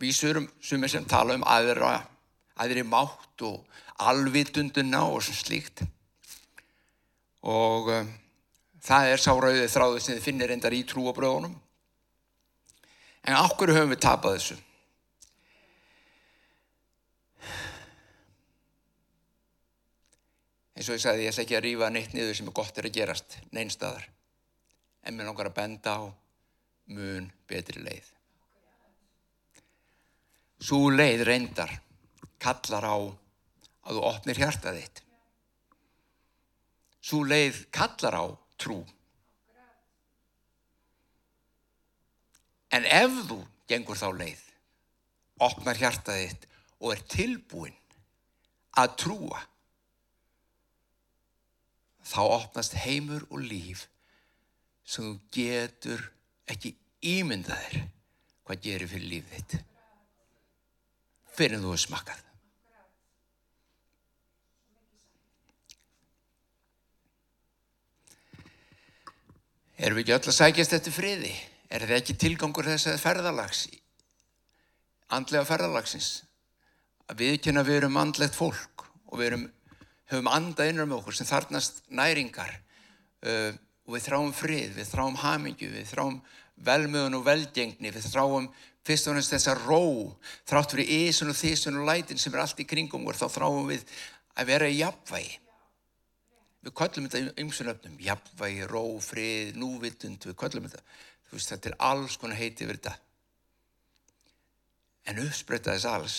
vísur 0.00 0.40
um 0.42 0.48
sem 0.62 0.84
er 0.84 0.92
sem 0.92 1.06
tala 1.08 1.36
um 1.38 1.44
aðra, 1.46 1.98
aðri 2.58 2.84
mátt 2.86 3.44
og 3.46 3.64
alvitunduna 3.98 5.04
og 5.10 5.22
svona 5.26 5.42
slíkt. 5.42 5.82
Og 7.48 7.90
um, 7.94 8.12
það 8.82 9.12
er 9.12 9.24
sáraðið 9.24 9.74
þráðið 9.74 10.04
sem 10.04 10.16
þið 10.16 10.24
finnir 10.24 10.54
endar 10.54 10.76
í 10.76 10.84
trúabröðunum. 10.86 11.58
En 13.28 13.42
okkur 13.42 13.74
höfum 13.74 13.92
við 13.92 14.02
tapað 14.06 14.38
þessu? 14.38 14.58
eins 20.78 20.86
og 20.86 20.94
ég 20.94 21.02
sagði 21.02 21.24
ég 21.26 21.32
ætla 21.32 21.42
ekki 21.42 21.56
að 21.58 21.64
rýfa 21.64 21.90
neitt 21.90 22.12
niður 22.14 22.36
sem 22.38 22.50
er 22.50 22.54
gott 22.54 22.76
er 22.78 22.86
að 22.86 22.94
gerast 22.94 23.38
neinstadar 23.50 24.04
en 25.02 25.16
mér 25.16 25.26
langar 25.26 25.50
að 25.50 25.56
benda 25.56 25.96
á 25.98 26.02
mun 26.94 27.26
betri 27.50 27.82
leið 27.82 28.12
Svo 30.58 30.88
leið 30.90 31.22
reyndar 31.28 31.72
kallar 32.42 32.86
á 32.86 32.96
að 32.98 33.98
þú 33.98 34.04
opnir 34.10 34.40
hjartað 34.42 34.80
þitt. 34.80 35.02
Svo 37.00 37.22
leið 37.24 37.60
kallar 37.74 38.18
á 38.18 38.26
trú. 38.60 38.80
En 42.74 42.84
ef 42.84 43.14
þú 43.30 43.38
gengur 43.70 43.96
þá 43.96 44.08
leið, 44.18 44.40
opnar 45.40 45.78
hjartað 45.78 46.24
þitt 46.24 46.48
og 46.78 46.90
er 46.92 47.04
tilbúin 47.10 47.78
að 48.78 48.92
trúa, 49.02 49.40
þá 52.04 52.20
opnast 52.24 52.76
heimur 52.84 53.24
og 53.30 53.40
líf 53.44 53.86
sem 54.88 55.04
þú 55.04 55.14
getur 55.34 56.04
ekki 56.48 56.74
ímyndað 57.04 57.64
þér 57.64 57.82
hvað 58.48 58.62
gerir 58.64 58.90
fyrir 58.92 59.10
líf 59.12 59.32
þitt 59.34 59.56
fyrir 61.38 61.62
þú 61.62 61.76
smakað. 61.78 62.24
Erum 69.78 70.00
við 70.00 70.08
ekki 70.08 70.14
öll 70.16 70.32
að 70.32 70.38
sækjast 70.40 70.74
eftir 70.74 70.94
friði? 70.94 71.34
Er 71.70 71.84
það 71.84 71.98
ekki 72.00 72.16
tilgangur 72.18 72.66
þess 72.66 72.88
að 72.90 73.02
ferðalags, 73.02 73.60
andlega 75.14 75.46
ferðalagsins? 75.46 76.08
Að 77.08 77.22
við 77.22 77.36
kynna 77.44 77.62
við 77.64 77.82
erum 77.82 78.00
andlegt 78.00 78.34
fólk 78.34 78.88
og 79.06 79.20
við 79.20 79.30
erum 79.30 79.46
höfum 80.08 80.30
andað 80.32 80.72
innra 80.72 80.88
með 80.88 81.02
okkur 81.02 81.18
sem 81.18 81.28
þarnast 81.28 81.82
næringar 81.94 82.50
uh, 82.56 83.52
og 83.86 83.94
við 83.94 84.06
þráum 84.08 84.34
frið, 84.36 84.74
við 84.76 84.90
þráum 84.90 85.20
hamingju, 85.22 85.70
við 85.72 85.86
þráum 85.92 86.18
velmöðun 86.66 87.18
og 87.20 87.26
velgengni, 87.28 87.92
við 87.94 88.08
þráum 88.08 88.48
fyrst 88.88 89.10
og 89.10 89.18
næst 89.18 89.34
þessa 89.34 89.54
ró, 89.58 89.82
þrátt 90.48 90.72
fyrir 90.74 90.92
ísun 90.96 91.32
og 91.32 91.36
þísun 91.36 91.82
og 91.82 91.90
lætin 91.90 92.20
sem 92.20 92.34
er 92.34 92.44
allt 92.44 92.62
í 92.62 92.66
kringum 92.68 93.06
og 93.08 93.18
þá 93.18 93.26
þráum 93.34 93.68
við 93.68 93.84
að 94.38 94.50
vera 94.52 94.70
í 94.70 94.78
jafnvægi. 94.78 95.36
Við 96.64 96.74
kvöllum 96.80 97.06
þetta 97.06 97.42
ymsunöfnum, 97.42 98.00
jafnvægi, 98.02 98.64
ró, 98.70 98.82
frið, 99.02 99.54
núvitund, 99.60 100.24
við 100.26 100.36
kvöllum 100.40 100.66
þetta. 100.66 100.82
Veist, 101.28 101.52
þetta 101.52 101.70
er 101.70 101.78
alls 101.90 102.16
konar 102.18 102.40
heiti 102.40 102.64
yfir 102.64 102.80
þetta. 102.80 102.96
En 105.08 105.22
uppspretta 105.22 105.76
þess 105.76 105.88
alls 105.88 106.18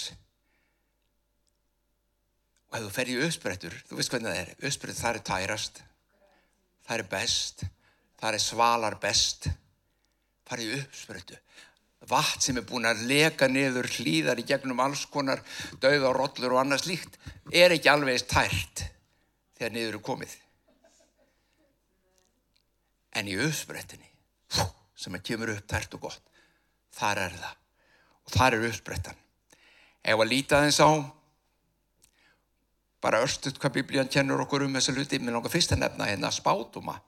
og 2.70 2.78
ef 2.78 2.84
þú 2.86 2.90
fer 2.94 3.10
í 3.10 3.16
uppsprettur, 3.26 3.76
þú 3.90 3.98
veist 3.98 4.12
hvernig 4.14 4.30
það 4.30 4.40
er, 4.44 4.50
uppsprettur 4.70 5.00
það 5.00 5.16
er 5.16 5.24
tærast, 5.26 5.80
það 6.86 7.00
er 7.00 7.08
best, 7.10 7.64
það 8.22 8.38
er 8.38 8.44
svalar 8.44 8.98
best, 9.02 9.48
er 10.54 10.62
uppsprettu. 10.78 11.38
Vatn 12.08 12.42
sem 12.42 12.58
er 12.58 12.64
búin 12.68 12.88
að 12.88 13.04
leka 13.10 13.50
niður 13.52 13.90
hlýðar 13.92 14.40
í 14.40 14.46
gegnum 14.48 14.80
alls 14.80 15.04
konar 15.12 15.42
dauða, 15.84 16.14
rollur 16.16 16.56
og 16.56 16.62
annað 16.62 16.86
slíkt 16.86 17.20
er 17.52 17.76
ekki 17.76 17.92
alveg 17.92 18.24
tært 18.30 18.86
þegar 19.60 19.76
niður 19.76 20.00
er 20.00 20.06
komið. 20.08 20.36
En 23.20 23.28
í 23.28 23.36
uppsprettinni, 23.42 24.08
sem 24.96 25.16
er 25.18 25.26
kemur 25.26 25.52
upp 25.52 25.68
tært 25.68 25.96
og 25.98 26.08
gott, 26.08 26.24
þar 26.96 27.26
er 27.26 27.40
það. 27.42 27.56
Og 28.24 28.36
þar 28.38 28.56
er 28.56 28.68
uppsprettan. 28.70 29.24
Ef 30.00 30.24
að 30.24 30.32
líta 30.32 30.64
þess 30.64 30.80
á 30.80 30.92
bara 33.04 33.22
örstuðt 33.24 33.60
hvað 33.60 33.76
biblían 33.80 34.12
kennur 34.12 34.44
okkur 34.44 34.66
um 34.66 34.76
þessa 34.76 34.96
luti, 34.96 35.20
mér 35.20 35.36
langar 35.36 35.52
fyrst 35.52 35.74
að 35.76 35.84
nefna 35.84 36.08
hérna 36.08 36.32
spátuma. 36.36 37.00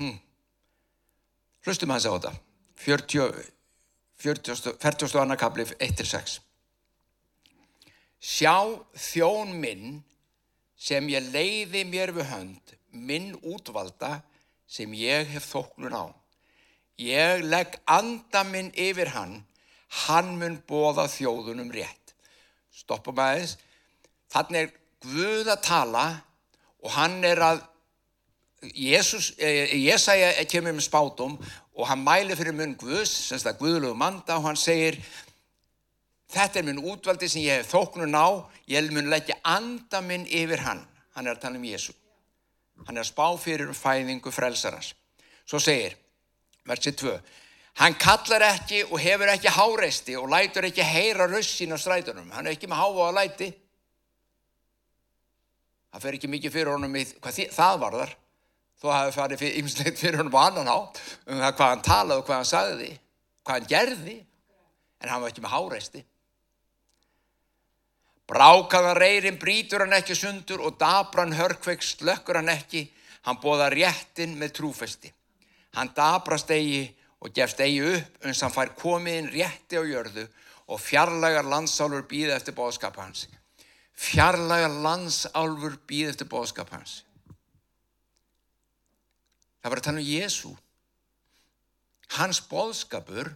Hmm. 0.00 0.16
Hlustum 1.66 1.92
hans 1.92 2.06
á 2.08 2.12
þetta, 2.14 2.32
40, 2.80 3.50
40, 4.20 4.78
40. 4.80 5.18
annar 5.20 5.40
kaplið 5.40 5.74
1-6. 5.76 6.38
Sjá 8.20 8.56
þjón 8.96 9.52
minn 9.60 10.00
sem 10.80 11.08
ég 11.12 11.28
leiði 11.34 11.84
mér 11.88 12.14
við 12.16 12.30
hönd, 12.32 12.74
minn 12.92 13.34
útvalda 13.44 14.20
sem 14.70 14.92
ég 14.96 15.28
hef 15.34 15.50
þóknun 15.52 15.96
á. 15.96 16.04
Ég 17.00 17.44
legg 17.44 17.78
anda 17.88 18.44
minn 18.44 18.72
yfir 18.76 19.12
hann, 19.14 19.40
hann 20.06 20.34
mun 20.40 20.58
bóða 20.68 21.06
þjóðunum 21.08 21.72
rétt. 21.72 22.14
Stoppum 22.72 23.20
aðeins. 23.20 23.56
Þannig 24.30 24.60
er 24.68 24.76
Guð 25.00 25.48
að 25.48 25.62
tala 25.64 26.04
og 26.84 26.92
hann 26.92 27.22
er 27.24 27.40
að, 27.40 27.62
Jésús, 28.60 29.34
eh, 29.38 29.72
Jésaja 29.72 30.44
kemur 30.44 30.74
með 30.76 30.84
spátum 30.84 31.38
og 31.74 31.86
hann 31.88 32.04
mæli 32.04 32.36
fyrir 32.36 32.52
mun 32.52 32.76
Guðs, 32.76 33.12
semst 33.30 33.48
að 33.48 33.58
Guðlegu 33.62 33.96
manda 33.96 34.36
og 34.36 34.44
hann 34.44 34.56
segir, 34.60 34.98
þetta 36.28 36.60
er 36.60 36.66
mun 36.68 36.82
útvaldi 36.92 37.28
sem 37.28 37.42
ég 37.42 37.62
hef 37.62 37.72
þóknun 37.72 38.12
á, 38.12 38.44
ég 38.68 38.92
mun 38.92 39.08
leggja 39.08 39.38
anda 39.44 40.00
minn 40.00 40.26
yfir 40.26 40.60
hann. 40.60 40.86
Hann 41.14 41.26
er 41.26 41.34
að 41.34 41.40
tala 41.40 41.56
um 41.56 41.64
Jésu. 41.64 41.94
Hann 42.86 42.96
er 42.96 43.02
að 43.04 43.12
spá 43.12 43.26
fyrir 43.40 43.68
um 43.68 43.74
fæðingu 43.74 44.32
frelsarans. 44.32 44.94
Svo 45.46 45.58
segir, 45.58 45.96
versið 46.68 46.96
2, 46.96 47.20
Hann 47.80 47.94
kallar 47.96 48.42
ekki 48.44 48.82
og 48.90 48.98
hefur 49.00 49.30
ekki 49.32 49.48
háreisti 49.54 50.16
og 50.18 50.28
lætur 50.28 50.66
ekki 50.68 50.84
heyra 50.84 51.28
rössin 51.30 51.72
á 51.72 51.78
strætunum. 51.80 52.30
Hann 52.34 52.46
er 52.46 52.56
ekki 52.56 52.68
með 52.68 52.80
háa 52.82 53.06
á 53.08 53.12
læti. 53.16 53.48
Það 55.90 56.02
fer 56.02 56.18
ekki 56.18 56.30
mikið 56.30 56.52
fyrir 56.52 56.72
honum 56.74 56.98
í 56.98 57.04
hvað 57.22 57.38
það 57.54 57.78
var 57.80 57.96
þar. 58.02 58.12
Þó 58.80 58.88
hafi 58.94 59.12
farið 59.12 59.42
ymslegt 59.60 60.00
fyrir 60.00 60.22
honum 60.22 60.36
á 60.40 60.42
annan 60.46 60.70
hátt 60.70 61.00
um 61.26 61.40
það 61.42 61.56
hvað 61.58 61.72
hann 61.74 61.82
talaði 61.84 62.20
og 62.22 62.28
hvað 62.28 62.38
hann 62.38 62.48
sagði, 62.48 62.90
hvað 63.44 63.58
hann 63.58 63.68
gerði. 63.74 64.16
En 65.00 65.12
hann 65.12 65.22
var 65.22 65.32
ekki 65.32 65.44
með 65.44 65.54
háreisti. 65.54 66.02
Brákaðan 68.30 68.96
reyrin 69.00 69.38
brítur 69.42 69.84
hann 69.84 69.96
ekki 69.96 70.14
sundur 70.16 70.62
og 70.64 70.78
dabran 70.80 71.34
hörkveikst 71.36 72.04
lökkur 72.06 72.38
hann 72.40 72.52
ekki. 72.52 72.86
Hann 73.26 73.40
bóða 73.42 73.68
réttin 73.72 74.36
með 74.40 74.54
trúfesti. 74.60 75.10
Hann 75.76 75.92
dabrast 75.96 76.50
eigi 76.54 76.86
og 77.20 77.34
gefst 77.36 77.60
eigi 77.60 77.82
upp 77.84 78.24
uns 78.30 78.40
hann 78.40 78.54
fær 78.54 78.72
komiðin 78.78 79.28
rétti 79.34 79.76
á 79.76 79.84
jörðu 79.84 80.24
og 80.70 80.80
fjarlagar 80.80 81.44
landsálfur 81.44 82.06
býði 82.08 82.32
eftir 82.36 82.56
bóðskap 82.56 82.96
hans. 83.02 83.26
Fjarlagar 83.92 84.72
landsálfur 84.72 85.76
býði 85.90 86.14
eftir 86.14 86.30
bóðskap 86.30 86.70
hans. 86.72 87.02
Það 89.60 89.72
var 89.72 89.80
að 89.80 89.86
tala 89.86 90.00
um 90.02 90.08
Jésu. 90.08 90.50
Hans 92.16 92.40
bóðskapur 92.50 93.30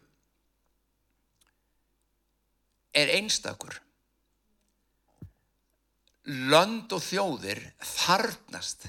er 2.94 3.12
einstakur. 3.18 3.76
Lönd 6.24 6.92
og 6.96 7.02
þjóðir 7.04 7.60
þarnast 7.84 8.88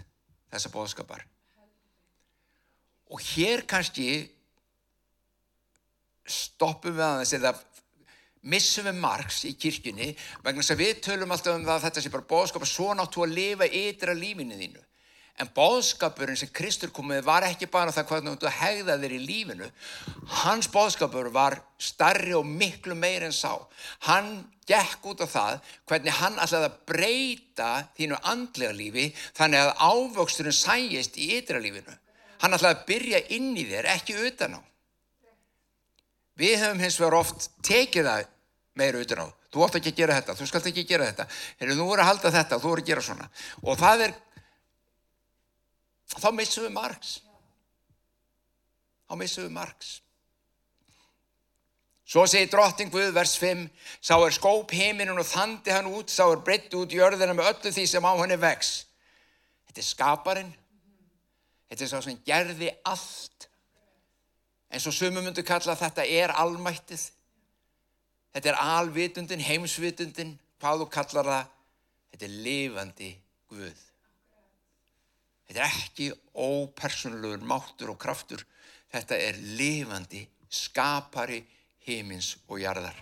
þessa 0.54 0.72
bóðskapar. 0.72 1.26
Og 3.12 3.22
hér 3.36 3.66
kannski 3.70 4.08
stoppum 6.26 6.96
við 6.96 7.06
aðeins 7.06 7.36
eða 7.38 7.54
missum 8.50 8.88
við 8.88 8.98
margs 9.02 9.44
í 9.46 9.54
kirkjunni 9.58 10.12
vegna 10.46 10.62
þess 10.62 10.74
að 10.74 10.82
við 10.82 11.00
tölum 11.06 11.34
alltaf 11.34 11.58
um 11.58 11.66
það 11.66 11.76
að 11.76 11.86
þetta 11.86 12.04
sé 12.06 12.12
bara 12.14 12.30
bóðskap 12.32 12.66
að 12.66 12.72
svo 12.72 12.90
náttu 12.98 13.24
að 13.26 13.36
lifa 13.40 13.70
ytra 13.82 14.16
lífinu 14.18 14.58
þínu. 14.60 14.85
En 15.36 15.50
bóðskapurinn 15.52 16.38
sem 16.40 16.52
Kristur 16.56 16.94
komið 16.96 17.26
var 17.28 17.44
ekki 17.44 17.68
bara 17.68 17.92
það 17.92 18.06
hvað 18.10 18.28
þú 18.44 18.52
hegða 18.56 18.96
þér 19.02 19.16
í 19.18 19.22
lífinu. 19.26 19.68
Hans 20.46 20.70
bóðskapur 20.72 21.28
var 21.36 21.58
starri 21.76 22.32
og 22.38 22.48
miklu 22.48 22.96
meir 22.96 23.26
en 23.28 23.36
sá. 23.36 23.52
Hann 24.08 24.46
gekk 24.66 25.04
út 25.12 25.22
á 25.22 25.28
það 25.28 25.58
hvernig 25.90 26.16
hann 26.22 26.40
ætlaði 26.42 26.70
að 26.70 26.78
breyta 26.88 27.72
þínu 27.98 28.22
andlega 28.32 28.78
lífi 28.78 29.10
þannig 29.36 29.66
að 29.66 29.76
ávöxturinn 29.84 30.56
sæjist 30.56 31.20
í 31.20 31.34
ytra 31.38 31.60
lífinu. 31.60 31.98
Hann 32.42 32.56
ætlaði 32.56 32.80
að 32.80 32.88
byrja 32.88 33.22
inn 33.36 33.52
í 33.58 33.68
þér, 33.68 33.92
ekki 33.96 34.16
utan 34.28 34.58
á. 34.60 34.62
Við 36.36 36.58
höfum 36.64 36.82
hins 36.84 37.00
vegar 37.00 37.20
oft 37.20 37.50
tekið 37.64 38.10
það 38.10 38.32
meira 38.76 39.04
utan 39.04 39.24
á. 39.24 39.28
Þú 39.56 39.64
ótt 39.64 39.78
ekki 39.80 39.94
að 39.94 40.00
gera 40.02 40.16
þetta, 40.18 40.36
þú 40.36 40.46
skalt 40.50 40.66
ekki 40.72 40.84
að 40.84 40.90
gera 40.90 41.06
þetta. 41.08 41.26
Heru, 41.62 41.76
þú 41.78 41.86
voru 41.88 42.04
að 42.04 42.10
halda 42.10 42.32
þetta 42.36 42.58
þú 42.60 42.72
voru 42.72 42.84
að 42.84 42.90
gera 42.90 43.04
svona. 43.06 43.28
Og 43.64 43.78
það 43.80 44.04
er, 44.08 44.16
þá 46.14 46.28
missum 46.36 46.68
við 46.68 46.74
margs. 46.76 47.14
Þá 49.06 49.16
missum 49.22 49.48
við 49.48 49.56
margs. 49.56 49.94
Svo 52.06 52.28
segir 52.30 52.52
drotting 52.52 52.92
Guð, 52.94 53.10
vers 53.16 53.34
5, 53.42 53.66
sá 53.98 54.14
er 54.20 54.36
skóp 54.36 54.74
heiminin 54.78 55.18
og 55.18 55.26
þandi 55.26 55.74
hann 55.74 55.90
út, 55.90 56.12
sá 56.14 56.28
er 56.28 56.44
breytt 56.46 56.74
út 56.78 56.94
jörðina 56.94 57.34
með 57.34 57.50
öllu 57.54 57.74
því 57.74 57.88
sem 57.90 58.06
á 58.06 58.14
henni 58.14 58.38
vex. 58.38 58.76
Þetta 59.66 59.82
er 59.82 59.90
skaparinn. 59.90 60.54
Þetta 61.66 61.84
er 61.88 61.90
sá 61.90 61.98
sem 62.06 62.22
gerði 62.28 62.70
allt 62.86 63.36
En 64.76 64.82
svo 64.84 64.92
sumum 64.92 65.24
myndu 65.24 65.44
kalla 65.48 65.72
þetta 65.80 66.04
er 66.04 66.34
almættið. 66.36 67.04
Þetta 68.36 68.50
er 68.52 68.58
alvitundin, 68.60 69.40
heimsvitundin, 69.40 70.34
hvað 70.60 70.82
þú 70.82 70.88
kallar 70.92 71.30
það, 71.32 71.54
þetta 72.12 72.26
er 72.28 72.34
lifandi 72.44 73.12
Guð. 73.48 73.84
Þetta 75.46 75.62
er 75.62 75.76
ekki 75.80 76.12
ópersonlegur 76.34 77.44
máttur 77.46 77.94
og 77.94 78.00
kraftur, 78.02 78.42
þetta 78.92 79.20
er 79.28 79.38
lifandi 79.58 80.26
skapari 80.50 81.44
heimins 81.86 82.36
og 82.48 82.62
jarðar. 82.64 82.98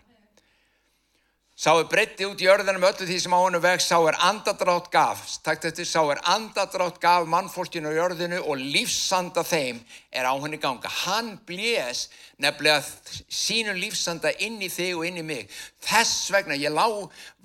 Sá 1.53 1.69
er 1.77 1.85
breytti 1.85 2.25
út 2.25 2.39
í 2.41 2.47
örðanum 2.49 2.81
öllu 2.87 3.05
því 3.05 3.15
sem 3.21 3.33
á 3.37 3.37
hennu 3.37 3.59
veg, 3.61 3.81
sá 3.85 3.99
er 4.09 4.15
andadrátt 4.25 4.87
gaf, 4.89 5.19
takt 5.45 5.67
eftir, 5.69 5.85
sá 5.85 6.01
er 6.09 6.17
andadrátt 6.33 6.97
gaf 6.97 7.27
mannfólkinu 7.29 7.91
á 7.93 7.97
jörðinu 7.99 8.39
og 8.41 8.57
lífsanda 8.57 9.43
þeim 9.45 9.83
er 10.09 10.25
á 10.25 10.33
henni 10.33 10.57
ganga. 10.57 10.89
Hann 11.05 11.35
blés 11.45 12.07
nefnilega 12.41 12.81
sínu 13.29 13.77
lífsanda 13.77 14.33
inn 14.41 14.57
í 14.65 14.71
þig 14.73 14.97
og 14.97 15.05
inn 15.05 15.21
í 15.21 15.27
mig. 15.29 15.53
Þess 15.85 16.33
vegna, 16.33 16.57
ég 16.57 16.73
lá 16.73 16.89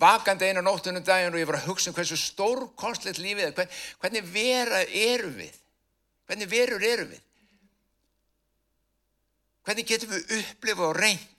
vakandi 0.01 0.49
einu 0.49 0.65
nóttunum 0.65 1.05
daginn 1.05 1.37
og 1.37 1.43
ég 1.45 1.53
var 1.53 1.61
að 1.61 1.69
hugsa 1.69 1.93
um 1.93 2.01
hversu 2.01 2.17
stórkonsleitt 2.17 3.21
lífið 3.21 3.51
er, 3.53 3.81
hvernig 4.01 4.33
vera 4.33 4.87
eru 4.89 5.35
við? 5.37 5.65
Hvernig 6.25 6.49
verur 6.49 6.93
eru 6.97 7.11
við? 7.13 7.25
Hvernig 9.69 9.93
getum 9.93 10.17
við 10.17 10.39
upplifað 10.41 10.95
og 10.95 11.03
reynd? 11.05 11.35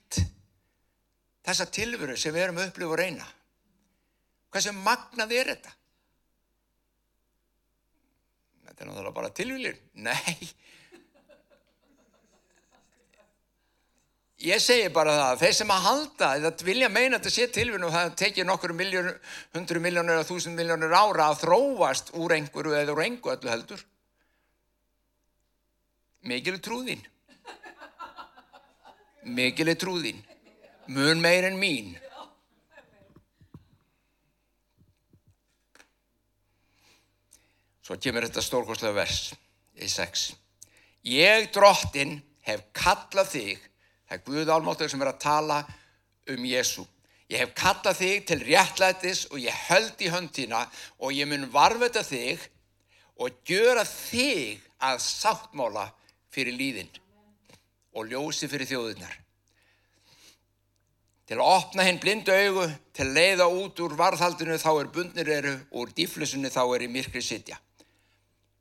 Þessa 1.46 1.66
tilveru 1.72 2.16
sem 2.18 2.34
við 2.34 2.46
erum 2.46 2.60
að 2.60 2.70
upplifa 2.70 2.94
og 2.94 3.00
reyna. 3.00 3.28
Hvað 4.50 4.66
sem 4.66 4.80
magnað 4.84 5.36
er 5.36 5.52
þetta? 5.54 5.76
Þetta 8.66 8.82
er 8.82 8.90
náttúrulega 8.90 9.16
bara 9.20 9.30
tilvílir. 9.34 9.78
Nei. 9.94 10.50
Ég 14.40 14.62
segi 14.64 14.88
bara 14.88 15.12
það, 15.18 15.40
þeir 15.42 15.54
sem 15.58 15.70
að 15.74 15.82
halda, 15.84 16.28
eða 16.38 16.50
vilja 16.64 16.88
meina 16.88 17.18
að 17.18 17.26
þetta 17.26 17.32
sé 17.34 17.48
tilvínu 17.52 17.90
og 17.90 17.92
það 17.92 18.14
tekir 18.22 18.46
nokkur 18.48 18.72
hundru 18.72 19.82
miljónur 19.84 20.14
eða 20.14 20.28
þúsund 20.30 20.56
miljónur 20.56 20.94
ára 20.96 21.26
að 21.28 21.42
þróast 21.42 22.14
úr 22.16 22.32
einhverju 22.38 22.78
eða 22.78 22.94
úr 22.94 23.02
einhverju 23.04 23.36
öllu 23.36 23.52
heldur. 23.52 23.84
Mikil 26.24 26.56
er 26.56 26.64
trúðín. 26.64 27.04
Mikil 29.28 29.68
er 29.68 29.76
trúðín 29.76 30.24
mun 30.90 31.20
meir 31.22 31.46
en 31.46 31.58
mín. 31.58 31.92
Svo 37.86 37.96
kemur 37.98 38.26
þetta 38.26 38.42
stórkostlega 38.42 38.96
vers 38.98 39.20
í 39.78 39.88
6. 39.90 40.30
Ég 41.06 41.50
drottin 41.54 42.18
hef 42.46 42.66
kallað 42.76 43.30
þig, 43.34 43.68
það 44.06 44.16
er 44.16 44.24
Guð 44.26 44.52
álmáttur 44.54 44.90
sem 44.90 45.02
er 45.02 45.12
að 45.12 45.22
tala 45.22 45.60
um 46.30 46.50
Jésu. 46.50 46.84
Ég 47.30 47.44
hef 47.44 47.54
kallað 47.54 48.00
þig 48.02 48.26
til 48.26 48.40
réttlætis 48.42 49.24
og 49.30 49.38
ég 49.38 49.64
höld 49.68 50.02
í 50.02 50.10
höndina 50.10 50.64
og 50.98 51.14
ég 51.14 51.30
mun 51.30 51.46
varfeta 51.54 52.02
þig 52.02 52.42
og 53.22 53.38
gjöra 53.46 53.86
þig 53.86 54.58
að 54.82 55.02
sáttmála 55.06 55.86
fyrir 56.34 56.56
líðin 56.58 56.90
og 57.94 58.10
ljósi 58.10 58.48
fyrir 58.50 58.70
þjóðunar 58.70 59.18
til 61.30 61.38
að 61.38 61.46
opna 61.46 61.84
hinn 61.86 62.00
blindu 62.02 62.32
augu, 62.34 62.64
til 62.90 63.04
að 63.04 63.12
leiða 63.14 63.44
út 63.54 63.80
úr 63.84 63.92
varðhaldinu 63.94 64.56
þá 64.58 64.70
er 64.72 64.88
bundnir 64.90 65.28
eru 65.30 65.52
og 65.70 65.84
úr 65.84 65.92
dýflusinu 65.94 66.50
þá 66.50 66.64
er 66.64 66.82
í 66.82 66.88
myrkri 66.90 67.22
sitja. 67.22 67.60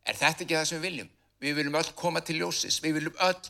Er 0.06 0.20
þetta 0.20 0.46
ekki 0.46 0.54
það 0.54 0.68
sem 0.70 0.78
við 0.78 0.86
viljum? 0.86 1.10
Við 1.42 1.56
viljum 1.58 1.80
öll 1.80 1.90
koma 1.98 2.22
til 2.22 2.38
ljósis, 2.44 2.78
við 2.84 3.00
viljum 3.00 3.18
öll 3.26 3.50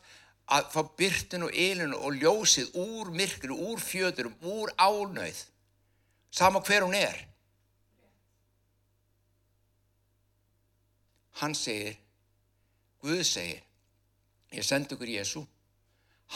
að 0.56 0.72
fá 0.72 0.80
byrtinu 1.02 1.50
og 1.50 1.60
ylinu 1.66 2.00
og 2.00 2.16
ljósið 2.16 2.72
úr 2.80 3.12
myrkri, 3.12 3.52
úr 3.52 3.84
fjöturum, 3.84 4.40
úr 4.40 4.72
ánauð, 4.80 5.44
sama 6.32 6.64
hver 6.64 6.88
hún 6.88 6.96
er. 6.96 7.20
Hann 11.44 11.60
segir, 11.60 12.00
Guð 13.04 13.28
segir, 13.28 13.60
ég 14.56 14.64
sendi 14.64 14.96
okkur 14.96 15.12
Jésu 15.12 15.44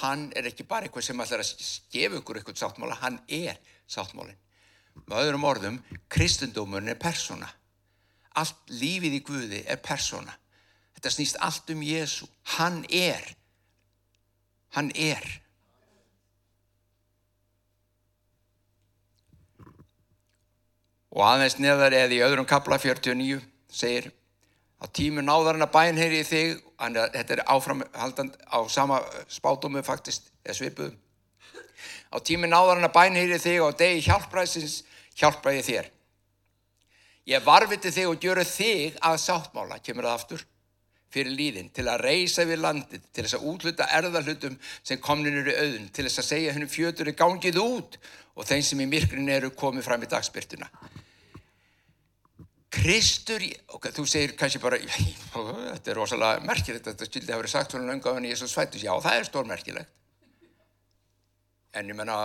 hann 0.02 0.30
er 0.36 0.48
ekki 0.50 0.66
bara 0.66 0.88
eitthvað 0.88 1.06
sem 1.08 1.22
ætlar 1.22 1.44
að 1.44 1.52
gefa 1.94 2.20
ykkur 2.20 2.40
eitthvað 2.40 2.62
sáttmála, 2.62 2.98
hann 3.02 3.20
er 3.28 3.60
sáttmálinn. 3.90 4.40
Með 5.06 5.20
öðrum 5.20 5.46
orðum, 5.50 5.78
kristendómun 6.10 6.90
er 6.90 6.98
persóna. 7.02 7.50
Allt 8.38 8.74
lífið 8.74 9.20
í 9.20 9.22
Guði 9.26 9.62
er 9.70 9.82
persóna. 9.86 10.34
Þetta 10.98 11.14
snýst 11.14 11.40
allt 11.42 11.70
um 11.74 11.82
Jésu. 11.86 12.28
Hann 12.56 12.82
er. 12.90 13.24
Hann 14.74 14.90
er. 14.98 15.26
Og 21.14 21.22
aðeins 21.28 21.60
neðar 21.62 21.94
eða 21.94 22.18
í 22.18 22.24
öðrum 22.26 22.50
kapla 22.50 22.80
49 22.82 23.42
segir 23.70 24.10
á 24.84 24.86
tímu 24.92 25.24
náðarinn 25.24 25.64
að 25.64 25.76
bænheyri 25.78 26.20
í 26.20 26.28
þig 26.28 26.62
Þannig 26.84 27.00
að 27.00 27.14
þetta 27.16 27.34
er 27.34 27.42
áframhaldand 27.48 28.34
á 28.44 28.60
sama 28.68 29.00
spátumum 29.32 29.86
faktist, 29.88 30.26
eða 30.44 30.58
svipuðum. 30.58 30.96
Á 32.12 32.18
tími 32.20 32.50
náðarinn 32.52 32.90
að 32.90 32.96
bænhýri 32.98 33.38
þig 33.40 33.62
og 33.64 33.78
degi 33.80 34.02
hjálpræðsins 34.10 34.82
hjálpræði 35.16 35.62
þér. 35.70 35.88
Ég 37.32 37.46
varfiti 37.46 37.94
þig 37.96 38.10
og 38.10 38.20
gjöru 38.20 38.44
þig 38.44 38.98
að 39.00 39.16
sáttmála, 39.24 39.80
kemur 39.80 40.10
það 40.10 40.18
aftur, 40.18 40.44
fyrir 41.14 41.38
líðin, 41.38 41.72
til 41.72 41.88
að 41.88 42.04
reysa 42.04 42.44
við 42.50 42.64
landið, 42.66 43.08
til 43.14 43.24
þess 43.24 43.38
að 43.38 43.48
útluta 43.54 43.88
erðarhlutum 43.96 44.60
sem 44.84 45.00
komnin 45.00 45.40
eru 45.40 45.56
auðun, 45.56 45.88
til 45.94 46.08
þess 46.10 46.20
að 46.20 46.30
segja 46.34 46.58
hennum 46.58 46.74
fjötur 46.74 47.14
er 47.14 47.16
gangið 47.16 47.62
út 47.64 47.96
og 48.36 48.50
þeim 48.50 48.66
sem 48.66 48.84
í 48.84 48.90
myrkrin 48.92 49.32
eru 49.32 49.54
komið 49.56 49.88
fram 49.88 50.04
í 50.04 50.12
dagspyrtuna. 50.12 50.68
Kristur, 52.74 53.44
og 53.76 53.86
þú 53.94 54.04
segir 54.10 54.34
kannski 54.38 54.62
bara, 54.62 54.80
þetta 55.74 55.92
er 55.92 55.98
rosalega 56.00 56.42
merkilegt, 56.48 56.88
þetta 56.90 57.08
skildi 57.08 57.34
að 57.34 57.44
vera 57.44 57.52
sagt 57.52 57.76
svona 57.76 57.92
löngu 57.92 58.10
af 58.10 58.18
henni 58.18 58.32
Jésús 58.32 58.56
fættus, 58.58 58.86
já 58.86 58.94
það 58.98 59.20
er 59.20 59.28
stórmerkilegt. 59.30 59.92
En 61.74 61.90
ég 61.90 61.98
menna, 61.98 62.18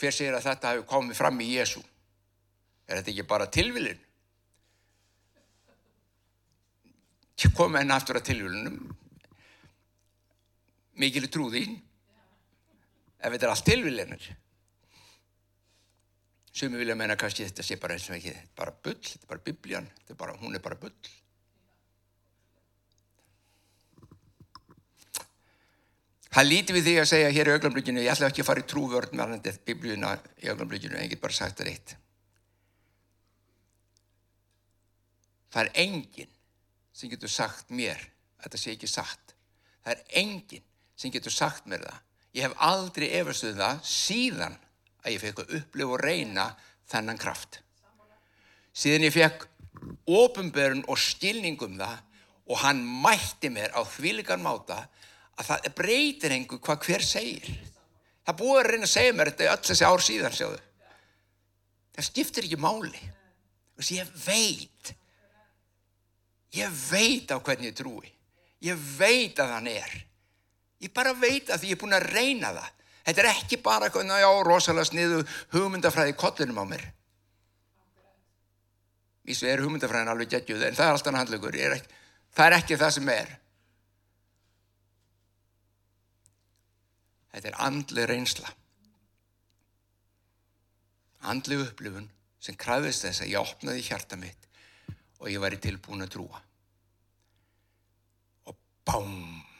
hver 0.00 0.14
segir 0.14 0.36
að 0.36 0.46
þetta 0.50 0.74
hefur 0.74 0.88
komið 0.92 1.18
fram 1.18 1.40
í 1.44 1.48
Jésú? 1.54 1.82
Er 2.88 3.00
þetta 3.00 3.12
ekki 3.14 3.28
bara 3.28 3.48
tilvilin? 3.52 4.00
Kom 7.56 7.74
enn 7.76 7.90
aftur 7.92 8.16
að 8.16 8.28
tilvilinum, 8.30 8.76
mikil 11.02 11.26
trúði, 11.32 11.64
ef 13.18 13.32
þetta 13.34 13.46
er 13.48 13.52
allt 13.52 13.66
tilvilinir. 13.66 14.28
Sumi 16.52 16.76
vilja 16.76 16.96
meina 16.98 17.16
kannski 17.16 17.46
þetta 17.46 17.64
sé 17.64 17.78
bara 17.80 17.96
eins 17.96 18.10
og 18.10 18.18
ekki, 18.18 18.34
bara 18.58 18.74
bull, 18.84 18.98
þetta 19.00 19.24
er 19.24 19.30
bara 19.30 19.44
biblían, 19.46 19.88
er 20.08 20.18
bara, 20.20 20.36
hún 20.42 20.56
er 20.56 20.64
bara 20.64 20.76
bull. 20.80 20.92
Það 26.32 26.48
líti 26.48 26.76
við 26.76 26.86
því 26.86 26.94
að 27.00 27.08
segja 27.10 27.32
hér 27.32 27.48
í 27.48 27.54
augnablikinu, 27.56 28.04
ég 28.04 28.12
ætla 28.12 28.28
ekki 28.32 28.44
að 28.44 28.48
fara 28.48 28.62
í 28.62 28.68
trúvörð 28.68 29.16
með 29.16 29.24
alveg 29.24 29.58
biblíuna 29.68 30.12
í 30.40 30.48
augnablikinu, 30.52 30.96
en 30.96 31.04
ég 31.04 31.12
get 31.12 31.24
bara 31.24 31.36
sagt 31.36 31.60
það 31.60 31.72
eitt. 31.72 31.96
Það 35.52 35.66
er 35.66 35.72
enginn 35.82 36.32
sem 36.96 37.12
getur 37.12 37.32
sagt 37.32 37.72
mér 37.72 38.00
að 38.00 38.46
þetta 38.46 38.60
sé 38.62 38.72
ekki 38.72 38.88
sagt. 38.88 39.34
Það 39.84 39.92
er 39.92 40.04
enginn 40.22 40.64
sem 40.96 41.12
getur 41.12 41.34
sagt 41.34 41.68
mér 41.68 41.84
það. 41.84 41.98
Ég 42.32 42.46
hef 42.46 42.64
aldrei 42.64 43.08
efastuð 43.18 43.58
það 43.60 43.82
síðan 43.88 44.56
að 45.02 45.14
ég 45.14 45.22
fekk 45.22 45.42
að 45.42 45.54
upplifa 45.58 45.96
og 45.96 46.02
reyna 46.02 46.46
þennan 46.92 47.20
kraft. 47.20 47.60
Síðan 48.72 49.06
ég 49.08 49.14
fekk 49.14 49.46
ofinberun 50.08 50.84
og 50.90 51.00
stilningum 51.00 51.76
það 51.80 51.98
og 52.52 52.60
hann 52.62 52.82
mætti 53.02 53.50
mér 53.52 53.74
á 53.74 53.82
þvílikan 53.86 54.42
máta 54.44 54.84
að 55.38 55.48
það 55.48 55.68
breytir 55.78 56.34
einhver 56.34 56.60
hvað 56.62 56.86
hver 56.86 57.06
segir. 57.06 57.50
Það 58.22 58.38
búið 58.38 58.60
að 58.60 58.68
reyna 58.70 58.88
að 58.88 58.94
segja 58.94 59.14
mér 59.16 59.30
þetta 59.32 59.52
öll 59.52 59.66
þessi 59.68 59.88
ár 59.88 60.04
síðan, 60.06 60.36
sjáðu. 60.36 60.60
Það 61.92 62.08
skiptir 62.08 62.46
ekki 62.48 62.60
máli. 62.60 63.02
Þessi, 63.78 63.98
ég 63.98 64.12
veit, 64.26 64.92
ég 66.54 66.76
veit 66.90 67.32
á 67.34 67.36
hvernig 67.40 67.72
ég 67.72 67.78
trúi. 67.78 68.12
Ég 68.62 68.78
veit 68.98 69.40
að 69.42 69.56
hann 69.56 69.68
er. 69.72 69.96
Ég 70.82 70.92
bara 70.94 71.14
veit 71.18 71.50
að 71.50 71.62
því 71.62 71.72
ég 71.72 71.76
er 71.76 71.80
búin 71.82 71.96
að 71.96 72.08
reyna 72.12 72.52
það. 72.54 72.70
Þetta 73.02 73.22
er 73.22 73.30
ekki 73.32 73.58
bara 73.62 73.88
eitthvað, 73.88 74.10
já, 74.22 74.30
rosalega 74.46 74.88
sniðu 74.88 75.22
hugmyndafræði 75.54 76.14
kollinum 76.18 76.62
á 76.62 76.64
mér. 76.70 76.84
Ísvið 79.26 79.52
er 79.52 79.62
hugmyndafræðin 79.64 80.10
alveg 80.12 80.32
geggjuð, 80.36 80.66
en 80.66 80.78
það 80.78 80.88
er 80.88 80.96
alltaf 80.96 81.18
handlugur. 81.18 81.58
Það 82.32 82.46
er 82.46 82.56
ekki 82.58 82.78
það 82.80 82.94
sem 82.96 83.12
er. 83.12 83.34
Þetta 87.32 87.48
er 87.48 87.60
andli 87.66 88.06
reynsla. 88.08 88.50
Andli 91.32 91.58
upplifun 91.62 92.10
sem 92.42 92.58
kræðist 92.58 93.06
þess 93.06 93.22
að 93.22 93.30
ég 93.30 93.52
opnaði 93.52 93.84
hjarta 93.86 94.18
mitt 94.18 94.48
og 95.22 95.30
ég 95.30 95.42
væri 95.42 95.60
tilbúin 95.62 96.02
að 96.02 96.16
trúa. 96.16 96.42
Og 98.50 98.58
bám! 98.86 99.51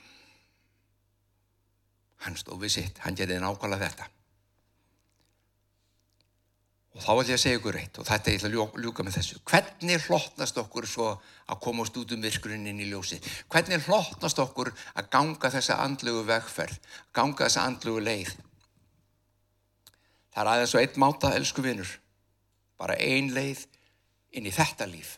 Hann 2.22 2.38
stóð 2.38 2.66
við 2.66 2.74
sitt, 2.76 3.00
hann 3.02 3.16
gerði 3.18 3.40
nákvæmlega 3.42 3.88
þetta. 3.88 4.08
Og 6.92 7.00
þá 7.00 7.08
ætlum 7.12 7.30
ég 7.30 7.38
að 7.38 7.40
segja 7.40 7.58
ykkur 7.58 7.76
eitt 7.80 7.98
og 7.98 8.04
þetta 8.04 8.32
ég 8.32 8.38
ætla 8.42 8.48
að 8.50 8.82
ljúka 8.84 9.04
með 9.06 9.14
þessu. 9.16 9.38
Hvernig 9.48 10.06
hlottnast 10.06 10.58
okkur 10.60 10.86
svo 10.88 11.06
að 11.48 11.60
komast 11.64 11.96
út 11.96 12.12
um 12.12 12.20
virkurinn 12.20 12.68
inn 12.68 12.82
í 12.84 12.88
ljósi? 12.90 13.16
Hvernig 13.48 13.86
hlottnast 13.86 14.42
okkur 14.44 14.70
að 14.92 15.08
ganga 15.14 15.50
þessa 15.54 15.78
andlugu 15.86 16.26
vegferð, 16.28 16.76
ganga 17.16 17.46
þessa 17.46 17.64
andlugu 17.64 18.04
leið? 18.04 18.34
Það 20.32 20.42
er 20.42 20.52
aðeins 20.52 20.74
og 20.76 20.82
einn 20.82 21.00
máta, 21.00 21.32
elsku 21.36 21.64
vinnur. 21.64 21.96
Bara 22.76 22.98
ein 23.00 23.32
leið 23.32 23.64
inn 24.36 24.48
í 24.48 24.52
þetta 24.52 24.88
líf. 24.88 25.16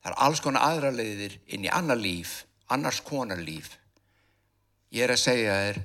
Það 0.00 0.12
er 0.12 0.20
alls 0.24 0.40
konar 0.44 0.64
aðra 0.70 0.92
leiðir 0.94 1.36
inn 1.52 1.68
í 1.68 1.72
annar 1.72 2.00
líf, 2.00 2.46
annars 2.72 3.02
konar 3.04 3.40
líf. 3.44 3.74
Ég 4.94 5.04
er 5.06 5.12
að 5.14 5.22
segja 5.22 5.54
þér, 5.66 5.80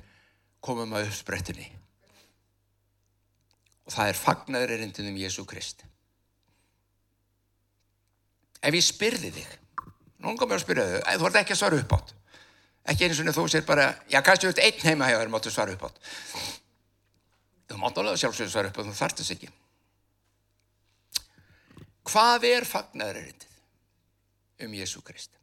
komum 0.62 0.92
að 0.94 1.08
uppsprettinni 1.08 1.68
og 3.82 3.90
það 3.90 4.12
er 4.12 4.18
fagnaður 4.18 4.72
erindin 4.76 5.08
um 5.10 5.18
Jésu 5.18 5.42
Krist. 5.48 5.82
Ef 8.62 8.76
ég 8.78 8.84
spyrði 8.86 9.32
þig, 9.34 9.48
nú 10.22 10.36
kom 10.38 10.52
ég 10.54 10.60
að 10.60 10.62
spyrja 10.62 10.84
þig, 10.92 11.08
þú 11.18 11.28
ert 11.28 11.38
ekki 11.40 11.56
að 11.56 11.60
svara 11.60 11.80
upp 11.82 11.96
átt. 11.98 12.14
Ekki 12.92 13.08
eins 13.08 13.20
og 13.22 13.34
þú 13.34 13.46
sér 13.50 13.66
bara, 13.66 13.88
já 14.10 14.18
kannski 14.22 14.48
ert 14.50 14.62
einn 14.62 14.86
heima 14.86 15.10
hjá 15.10 15.18
þér 15.18 15.34
máttu 15.34 15.50
svara 15.54 15.74
upp 15.74 15.84
átt. 15.88 15.98
Þú 17.70 17.82
mátt 17.82 17.98
alveg 17.98 18.22
sjálfsögur 18.22 18.54
svara 18.54 18.70
upp 18.70 18.78
átt, 18.78 18.88
þú 18.90 18.96
þarfst 19.02 19.22
þess 19.22 19.34
ekki. 19.36 19.52
Hvað 22.06 22.48
er 22.50 22.66
fagnaður 22.66 23.20
erindið 23.22 24.66
um 24.66 24.74
Jésu 24.78 25.02
Krist? 25.06 25.41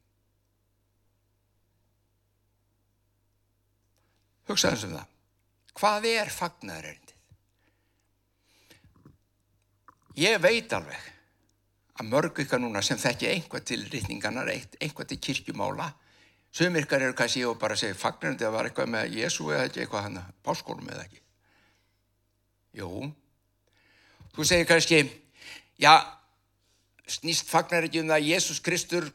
Hugsaðum 4.50 4.82
sem 4.82 4.98
það. 4.98 5.16
Hvað 5.80 6.10
er 6.10 6.34
fagnaður 6.34 6.90
erindið? 6.90 7.16
Ég 10.20 10.42
veit 10.44 10.74
alveg 10.76 11.08
að 12.00 12.10
mörg 12.10 12.42
ykkar 12.44 12.62
núna 12.64 12.82
sem 12.84 13.00
þekki 13.00 13.30
einhvað 13.30 13.66
til 13.70 13.80
rítninganar, 13.92 14.50
einhvað 14.52 15.12
til 15.12 15.20
kirkjumála, 15.28 15.92
sömur 16.56 16.84
ykkar 16.84 17.06
eru 17.06 17.16
kannski 17.16 17.46
og 17.48 17.60
bara 17.62 17.78
segja 17.80 17.98
fagnarandi 18.00 18.48
að 18.48 18.56
var 18.56 18.70
eitthvað 18.70 18.92
með 18.96 19.16
Jésu 19.20 19.48
eða 19.52 19.68
ekki 19.68 19.84
eitthvað 19.84 20.06
hann 20.08 20.20
páskólum 20.44 20.92
eða 20.92 21.06
ekki. 21.06 21.22
Jú, 22.80 22.90
þú 24.36 24.48
segir 24.48 24.68
kannski, 24.70 25.02
já, 25.82 25.94
snýst 27.08 27.50
fagnar 27.52 27.88
ekki 27.88 28.04
um 28.04 28.12
það 28.12 28.20
að 28.20 28.30
Jésús 28.34 28.64
Kristur, 28.64 29.10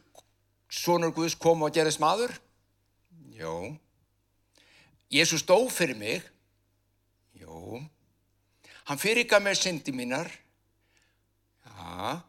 sonur 0.70 1.14
Guðs, 1.16 1.36
kom 1.40 1.64
og 1.64 1.74
gerðist 1.74 2.02
maður? 2.02 2.36
Jú. 3.34 3.74
Jésús 5.12 5.44
dó 5.46 5.58
fyrir 5.68 5.96
mig? 5.96 6.24
Jú. 7.40 7.80
Hann 8.88 9.00
fyrir 9.00 9.24
ykkar 9.24 9.42
með 9.44 9.60
syndi 9.60 9.92
mínar? 9.96 10.30
Já. 11.64 12.22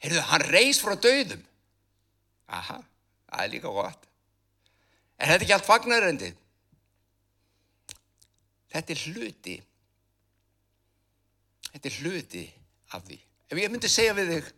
Heyrðu, 0.00 0.20
hann 0.30 0.46
reys 0.48 0.80
frá 0.80 0.94
döðum. 0.96 1.42
Aha, 2.50 2.78
það 3.30 3.42
er 3.44 3.52
líka 3.52 3.72
gott. 3.74 4.06
Er 5.20 5.32
þetta 5.32 5.44
ekki 5.44 5.56
allt 5.56 5.68
fagnaröndið? 5.68 6.38
Þetta 8.70 8.94
er 8.94 9.02
hluti. 9.10 9.56
Þetta 11.70 11.90
er 11.90 11.98
hluti 12.00 12.46
af 12.96 13.04
því. 13.06 13.18
Ef 13.50 13.60
ég 13.60 13.72
myndi 13.72 13.90
segja 13.90 14.14
við 14.16 14.32
þig, 14.32 14.50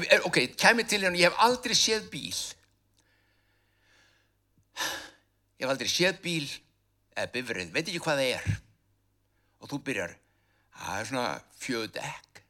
ef, 0.00 0.26
ok, 0.28 0.38
kemur 0.60 0.86
til 0.88 1.02
hérna, 1.04 1.20
ég 1.20 1.28
hef 1.30 1.42
aldrei 1.46 1.76
séð 1.78 2.08
bíl. 2.12 2.34
Ég 5.64 5.70
hef 5.70 5.72
aldrei 5.72 5.88
séð 5.88 6.20
bíl 6.20 6.46
eða 7.14 7.30
bifrið, 7.32 7.70
veit 7.72 7.88
ekki 7.88 8.02
hvað 8.04 8.20
það 8.20 8.32
er. 8.34 8.56
Og 9.64 9.70
þú 9.70 9.78
byrjar, 9.86 10.16
það 10.76 10.98
er 11.00 11.08
svona 11.08 11.28
fjöðu 11.56 11.92
dekk. 11.94 12.42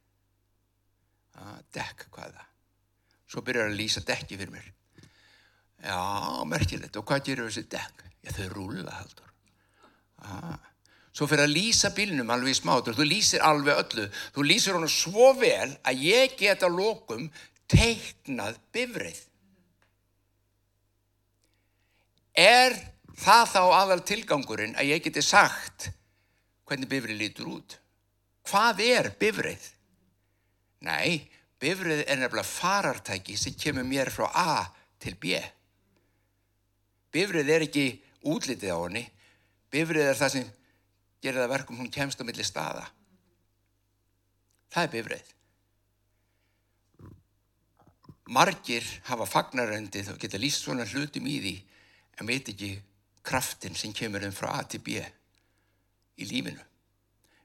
Að 1.39 1.61
dekk 1.77 2.07
hvað 2.09 2.25
er 2.27 2.33
það? 2.41 2.49
Svo 3.31 3.43
byrjar 3.47 3.71
að 3.71 3.79
lýsa 3.79 4.03
dekki 4.03 4.39
fyrir 4.41 4.51
mér. 4.51 4.67
Já, 5.85 6.01
merkilegt. 6.49 6.99
Og 6.99 7.07
hvað 7.07 7.23
gerur 7.29 7.47
þessi 7.47 7.69
dekk? 7.71 8.05
já, 8.25 8.33
þau 8.33 8.47
rúla 8.53 8.95
haldur 8.95 9.29
ah. 10.25 10.57
svo 11.15 11.27
fyrir 11.29 11.45
að 11.45 11.55
lýsa 11.55 11.91
bílnum 11.95 12.31
alveg 12.33 12.55
í 12.55 12.57
smátur 12.57 12.97
þú 12.97 13.07
lýsir 13.07 13.45
alveg 13.45 13.83
öllu. 13.83 14.07
Þú 14.35 14.47
lýsir 14.49 14.77
honum 14.77 14.91
svo 14.91 15.31
vel 15.39 15.69
að 15.85 16.03
ég 16.07 16.35
get 16.39 16.65
að 16.65 16.79
lókum 16.79 17.29
teiknað 17.71 18.59
bifrið 18.75 19.21
er 22.35 22.75
það 23.19 23.45
þá 23.53 23.61
aðal 23.63 24.01
tilgangurinn 24.07 24.75
að 24.75 24.91
ég 24.91 25.05
geti 25.05 25.23
sagt 25.23 25.89
hvernig 26.65 26.89
bifrið 26.91 27.21
lítur 27.21 27.53
út 27.55 27.79
hvað 28.49 28.83
er 28.85 29.11
bifrið 29.19 29.71
Nei, 30.85 31.25
bifrið 31.61 32.03
er 32.05 32.19
nefnilega 32.19 32.45
farartæki 32.45 33.37
sem 33.39 33.55
kemur 33.57 33.85
mér 33.87 34.11
frá 34.13 34.27
A 34.29 34.65
til 35.01 35.15
B. 35.17 35.39
Bifrið 37.13 37.49
er 37.49 37.65
ekki 37.65 37.85
útlitið 38.27 38.75
á 38.75 38.79
henni. 38.83 39.05
Bifrið 39.71 40.11
er 40.11 40.19
það 40.19 40.33
sem 40.35 40.51
gerir 41.23 41.41
það 41.41 41.53
verkum 41.55 41.79
hún 41.81 41.93
kemst 41.93 42.21
á 42.21 42.27
milli 42.27 42.45
staða. 42.45 42.85
Það 44.75 44.83
er 44.83 44.93
bifrið. 44.93 45.31
Margir 48.35 48.85
hafa 49.05 49.25
fagnaröndið 49.29 50.11
og 50.13 50.19
geta 50.21 50.41
líst 50.41 50.65
svona 50.65 50.85
hlutum 50.89 51.25
í 51.29 51.39
því 51.41 51.55
en 52.19 52.29
veit 52.29 52.49
ekki 52.49 52.75
kraftin 53.25 53.75
sem 53.75 53.93
kemur 53.93 54.23
um 54.27 54.33
frá 54.35 54.53
A 54.59 54.63
til 54.69 54.83
B 54.85 55.01
í 56.15 56.27
lífinu. 56.29 56.61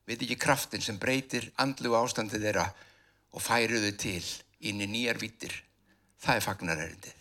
Veit 0.06 0.22
ekki 0.24 0.38
kraftin 0.40 0.82
sem 0.84 0.98
breytir 1.00 1.48
andlu 1.62 1.94
ástandið 1.98 2.44
þeirra 2.46 2.66
og 3.34 3.44
færuðu 3.44 3.94
til 3.98 4.26
inn 4.66 4.82
í 4.82 4.88
nýjar 4.90 5.20
vittir. 5.22 5.54
Það 6.20 6.36
er 6.36 6.46
fagnarærindið. 6.46 7.16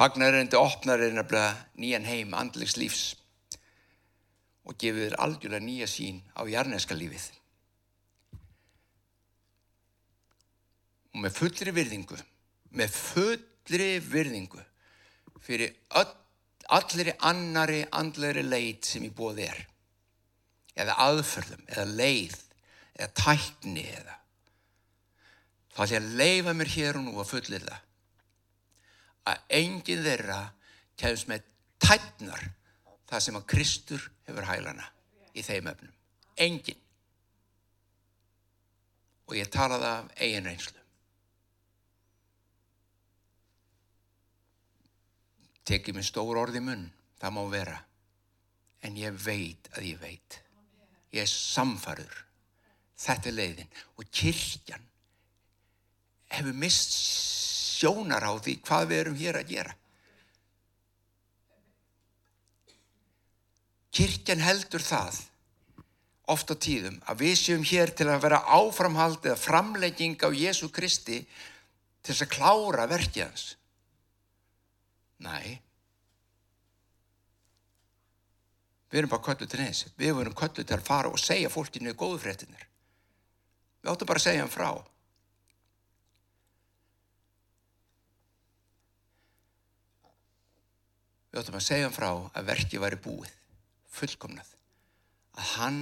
Fagnarærindi 0.00 0.56
opnar 0.56 1.02
er 1.04 1.12
nefnilega 1.12 1.56
nýjan 1.76 2.06
heim 2.08 2.36
andlegs 2.36 2.78
lífs 2.80 3.02
og 4.64 4.78
gefur 4.80 5.16
algjörlega 5.20 5.64
nýja 5.64 5.88
sín 5.90 6.22
á 6.32 6.44
jarneska 6.48 6.96
lífið. 6.96 7.39
Og 11.14 11.24
með 11.24 11.36
fullri 11.36 11.74
virðingu, 11.74 12.18
með 12.78 12.94
fullri 12.94 13.90
virðingu 14.04 14.62
fyrir 15.40 15.72
öll 15.98 16.10
allri 16.70 17.12
annari 17.26 17.80
andleri 17.96 18.44
leið 18.46 18.86
sem 18.86 19.06
í 19.06 19.10
bóð 19.10 19.40
er 19.42 19.58
eða 20.78 20.96
aðförðum 21.06 21.64
eða 21.66 21.86
leið 21.98 22.36
eða 22.94 23.08
tækni 23.18 23.84
eða 23.90 24.16
þá 25.74 25.80
ætlum 25.82 25.94
ég 25.96 26.00
að 26.00 26.18
leifa 26.20 26.54
mér 26.54 26.72
hér 26.76 26.98
og 27.00 27.06
nú 27.06 27.16
að 27.18 27.30
fullir 27.32 27.66
það 27.66 27.88
að 29.30 29.54
enginn 29.60 30.04
þeirra 30.06 30.40
kemst 31.00 31.30
með 31.30 31.46
tæknar 31.82 32.46
það 33.10 33.24
sem 33.24 33.38
að 33.40 33.48
Kristur 33.50 34.06
hefur 34.28 34.46
hælana 34.46 34.86
í 35.34 35.42
þeim 35.46 35.70
öfnum. 35.72 35.94
Enginn. 36.40 36.78
Og 39.30 39.36
ég 39.38 39.50
talaði 39.52 39.88
af 39.90 40.10
eigin 40.18 40.46
reynslu. 40.46 40.79
Tekið 45.70 45.96
mér 45.96 46.06
stór 46.06 46.40
orði 46.40 46.62
munn, 46.64 46.88
það 47.20 47.36
má 47.36 47.42
vera. 47.52 47.78
En 48.82 48.96
ég 48.98 49.16
veit 49.24 49.68
að 49.76 49.90
ég 49.92 50.00
veit. 50.02 50.40
Ég 51.14 51.24
er 51.24 51.30
samfarður. 51.30 52.24
Þetta 53.00 53.30
er 53.30 53.36
leiðin. 53.36 53.74
Og 53.98 54.08
kirkjan 54.12 54.86
hefur 56.30 56.56
mist 56.56 56.94
sjónar 57.80 58.24
á 58.26 58.32
því 58.38 58.56
hvað 58.66 58.88
við 58.90 59.02
erum 59.02 59.20
hér 59.20 59.40
að 59.40 59.52
gera. 59.54 59.74
Kirkjan 63.90 64.44
heldur 64.44 64.84
það 64.84 65.18
oft 66.30 66.52
á 66.52 66.56
tíðum 66.62 67.00
að 67.10 67.24
við 67.24 67.38
séum 67.40 67.64
hér 67.66 67.90
til 67.96 68.06
að 68.06 68.22
vera 68.22 68.44
áframhald 68.54 69.24
eða 69.24 69.40
framlegging 69.40 70.20
á 70.22 70.30
Jésu 70.30 70.70
Kristi 70.70 71.24
til 71.24 72.12
þess 72.12 72.26
að 72.26 72.34
klára 72.36 72.86
verkið 72.90 73.26
hans. 73.26 73.46
Nei. 75.20 75.60
Við 78.90 79.02
erum 79.02 79.12
bara 79.12 79.22
kölluð 79.22 79.50
til 79.50 79.60
neins. 79.62 79.84
Við 79.98 80.22
erum 80.24 80.36
kölluð 80.36 80.66
til 80.66 80.76
að 80.76 80.86
fara 80.86 81.10
og 81.12 81.20
segja 81.22 81.50
fólkinu 81.52 81.94
góðu 81.94 82.22
fréttinir. 82.24 82.64
Við 83.80 83.92
áttum 83.92 84.10
bara 84.10 84.20
að 84.20 84.26
segja 84.26 84.42
hann 84.42 84.52
frá. 84.52 84.70
Við 91.30 91.42
áttum 91.42 91.60
að 91.60 91.66
segja 91.68 91.86
hann 91.86 91.94
frá 91.94 92.10
að 92.10 92.48
verkið 92.50 92.82
væri 92.82 92.98
búið, 93.04 93.36
fullkomnað. 93.94 94.56
Að 95.38 95.52
hann 95.54 95.80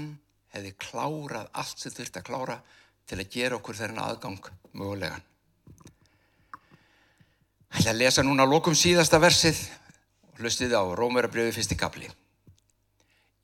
hefði 0.53 0.74
klárað 0.85 1.48
allt 1.62 1.81
sem 1.81 1.94
þurft 1.94 2.20
að 2.20 2.29
klára 2.29 2.61
til 3.09 3.16
að 3.22 3.33
gera 3.33 3.57
okkur 3.57 3.79
þennan 3.79 4.05
aðgang 4.05 4.53
mögulegan. 4.77 5.24
Það 7.78 7.86
er 7.86 7.92
að 7.92 8.00
lesa 8.00 8.22
núna 8.26 8.42
lokum 8.42 8.74
síðasta 8.74 9.20
versið 9.22 9.58
og 10.32 10.40
Hlustið 10.42 10.72
á 10.74 10.82
Rómarabriði 10.98 11.52
fyrsti 11.54 11.76
kapli. 11.78 12.08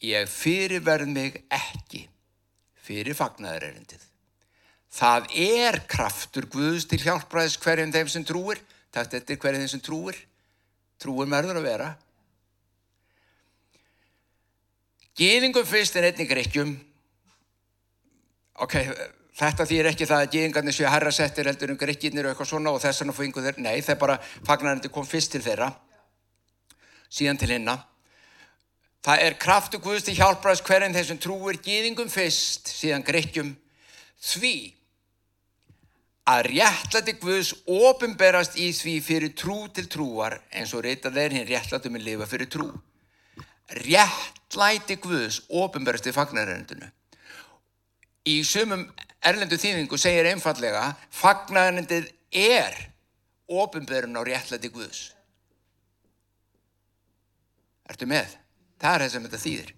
Ég 0.02 0.26
fyrirverð 0.26 1.12
mig 1.14 1.36
ekki 1.54 2.00
fyrir 2.82 3.14
fagnaðarerindið. 3.14 4.02
Það 4.94 5.28
er 5.38 5.78
kraftur 5.90 6.48
Guðs 6.50 6.88
til 6.90 6.98
hjálpræðis 7.04 7.60
hverjum 7.62 7.94
þeim 7.94 8.10
sem 8.10 8.26
trúir. 8.26 8.58
Takt 8.90 9.14
eftir 9.14 9.38
hverjum 9.38 9.62
þeim 9.62 9.72
sem 9.76 9.84
trúir. 9.86 10.18
Trúir 10.98 11.30
merður 11.30 11.62
að 11.62 11.68
vera. 11.70 11.88
Gýðingum 15.14 15.66
fyrst 15.66 15.94
en 15.94 16.08
einnig 16.10 16.30
grekkjum. 16.30 16.74
Ok, 18.66 18.80
þetta 19.38 19.66
þýr 19.70 19.88
ekki 19.90 20.06
það 20.08 20.22
að 20.24 20.34
gýðingarnir 20.34 20.76
séu 20.76 20.90
herra 20.90 21.12
settir 21.14 21.48
heldur 21.50 21.72
um 21.74 21.80
grekkjirnir 21.80 22.28
og 22.28 22.34
eitthvað 22.34 22.50
svona 22.52 22.74
og 22.74 22.82
þess 22.82 23.02
vegna 23.02 23.16
fóingu 23.16 23.42
þeir. 23.44 23.58
Nei, 23.64 23.80
þeir 23.82 23.98
bara 24.00 24.20
fagnarindi 24.46 24.92
kom 24.94 25.06
fyrst 25.08 25.34
til 25.34 25.42
þeirra. 25.44 25.72
Síðan 27.10 27.40
til 27.42 27.50
hinna. 27.54 27.76
Það 29.04 29.26
er 29.26 29.36
kraftu 29.36 29.80
Guðs 29.84 30.06
til 30.06 30.16
hjálpræðis 30.16 30.64
hverjum 30.64 30.94
þeim 30.96 31.06
sem 31.10 31.20
trúir 31.20 31.58
gýðingum 31.60 32.08
fyrst, 32.08 32.70
síðan 32.72 33.04
grekkjum. 33.04 33.50
Því 34.24 34.54
að 36.30 36.46
réttlæti 36.48 37.18
Guðs 37.20 37.52
ofinberast 37.68 38.56
í 38.56 38.70
því 38.72 38.94
fyrir 39.04 39.34
trú 39.36 39.58
til 39.76 39.84
trúar 39.92 40.38
eins 40.56 40.72
og 40.72 40.86
reytað 40.86 41.20
er 41.20 41.36
hinn 41.36 41.48
réttlæti 41.48 41.92
með 41.92 42.06
lifa 42.08 42.28
fyrir 42.30 42.48
trú. 42.48 42.70
Réttlæti 43.84 44.96
Guðs 45.04 45.42
ofinberast 45.52 46.08
í 46.08 46.14
fagnarendinu. 46.16 46.88
Í 48.24 48.40
sumum 48.48 48.86
erlendu 49.24 49.58
þýðingu 49.60 49.98
segir 50.00 50.28
einfallega 50.30 50.90
fagnarendið 51.14 52.10
er 52.34 52.76
ofinberun 53.48 54.18
á 54.18 54.22
réttlæti 54.26 54.70
Guðs. 54.72 55.12
Ertu 57.88 58.08
með? 58.08 58.37
Það 58.80 58.94
er 58.94 59.04
það 59.04 59.12
sem 59.12 59.26
þetta 59.26 59.42
þýðir. 59.44 59.72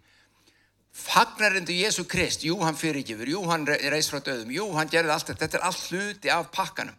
Fagnarindu 0.97 1.75
Jésu 1.77 2.07
Krist, 2.09 2.45
jú 2.47 2.57
hann 2.63 2.79
fyrirgifur, 2.79 3.29
jú 3.29 3.43
hann 3.51 3.67
reys 3.69 4.09
frá 4.09 4.23
döðum, 4.25 4.53
jú 4.55 4.71
hann 4.79 4.89
gerði 4.89 5.13
allt 5.13 5.29
þetta, 5.29 5.43
þetta 5.43 5.59
er 5.59 5.67
allt 5.69 5.83
hluti 5.91 6.33
af 6.33 6.49
pakkanum. 6.55 6.97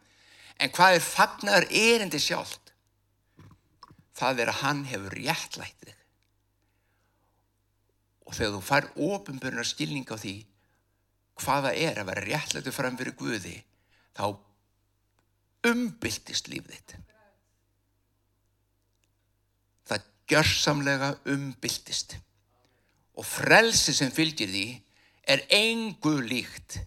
En 0.61 0.73
hvað 0.73 0.97
er 0.97 1.05
fagnar 1.05 1.65
erindi 1.73 2.19
sjálft? 2.21 2.73
Það 4.17 4.43
er 4.43 4.51
að 4.51 4.61
hann 4.61 4.83
hefur 4.89 5.15
réttlætt 5.17 5.81
þig. 5.81 5.95
Og 8.27 8.37
þegar 8.37 8.53
þú 8.53 8.61
fær 8.67 8.89
ofinbjörnar 9.07 9.69
skilning 9.69 10.07
á 10.13 10.15
því 10.17 10.35
hvaða 11.41 11.73
er 11.75 12.01
að 12.01 12.09
vera 12.11 12.25
réttlættu 12.25 12.73
fram 12.73 12.97
fyrir 12.99 13.15
Guði, 13.17 13.55
þá 14.17 14.37
umbyltist 15.67 16.49
líf 16.51 16.67
þitt. 16.71 16.95
Það 19.87 20.09
gjörsamlega 20.31 21.13
umbyltist 21.33 22.17
og 23.17 23.25
frelsi 23.25 23.95
sem 23.95 24.11
fylgir 24.13 24.51
því 24.51 24.67
er 25.27 25.43
engu 25.53 26.19
líkt. 26.23 26.79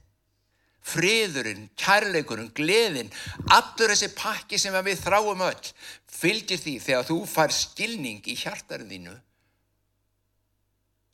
Friðurinn, 0.91 1.69
kærleikurinn, 1.79 2.51
gleðin, 2.57 3.11
allur 3.53 3.93
þessi 3.93 4.09
pakki 4.17 4.59
sem 4.59 4.75
við 4.83 5.03
þráum 5.05 5.43
öll 5.47 5.73
fylgir 6.11 6.59
því 6.61 6.79
þegar 6.83 7.07
þú 7.07 7.19
fær 7.29 7.55
skilning 7.55 8.25
í 8.27 8.37
hjartarinn 8.39 8.91
þínu. 8.91 9.15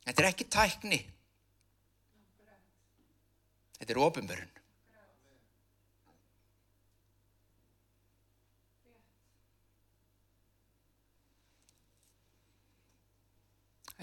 Þetta 0.07 0.23
er 0.23 0.29
ekki 0.31 0.47
tækni. 0.51 0.99
Þetta 3.77 3.93
er 3.93 4.01
ofinbörun. 4.01 4.55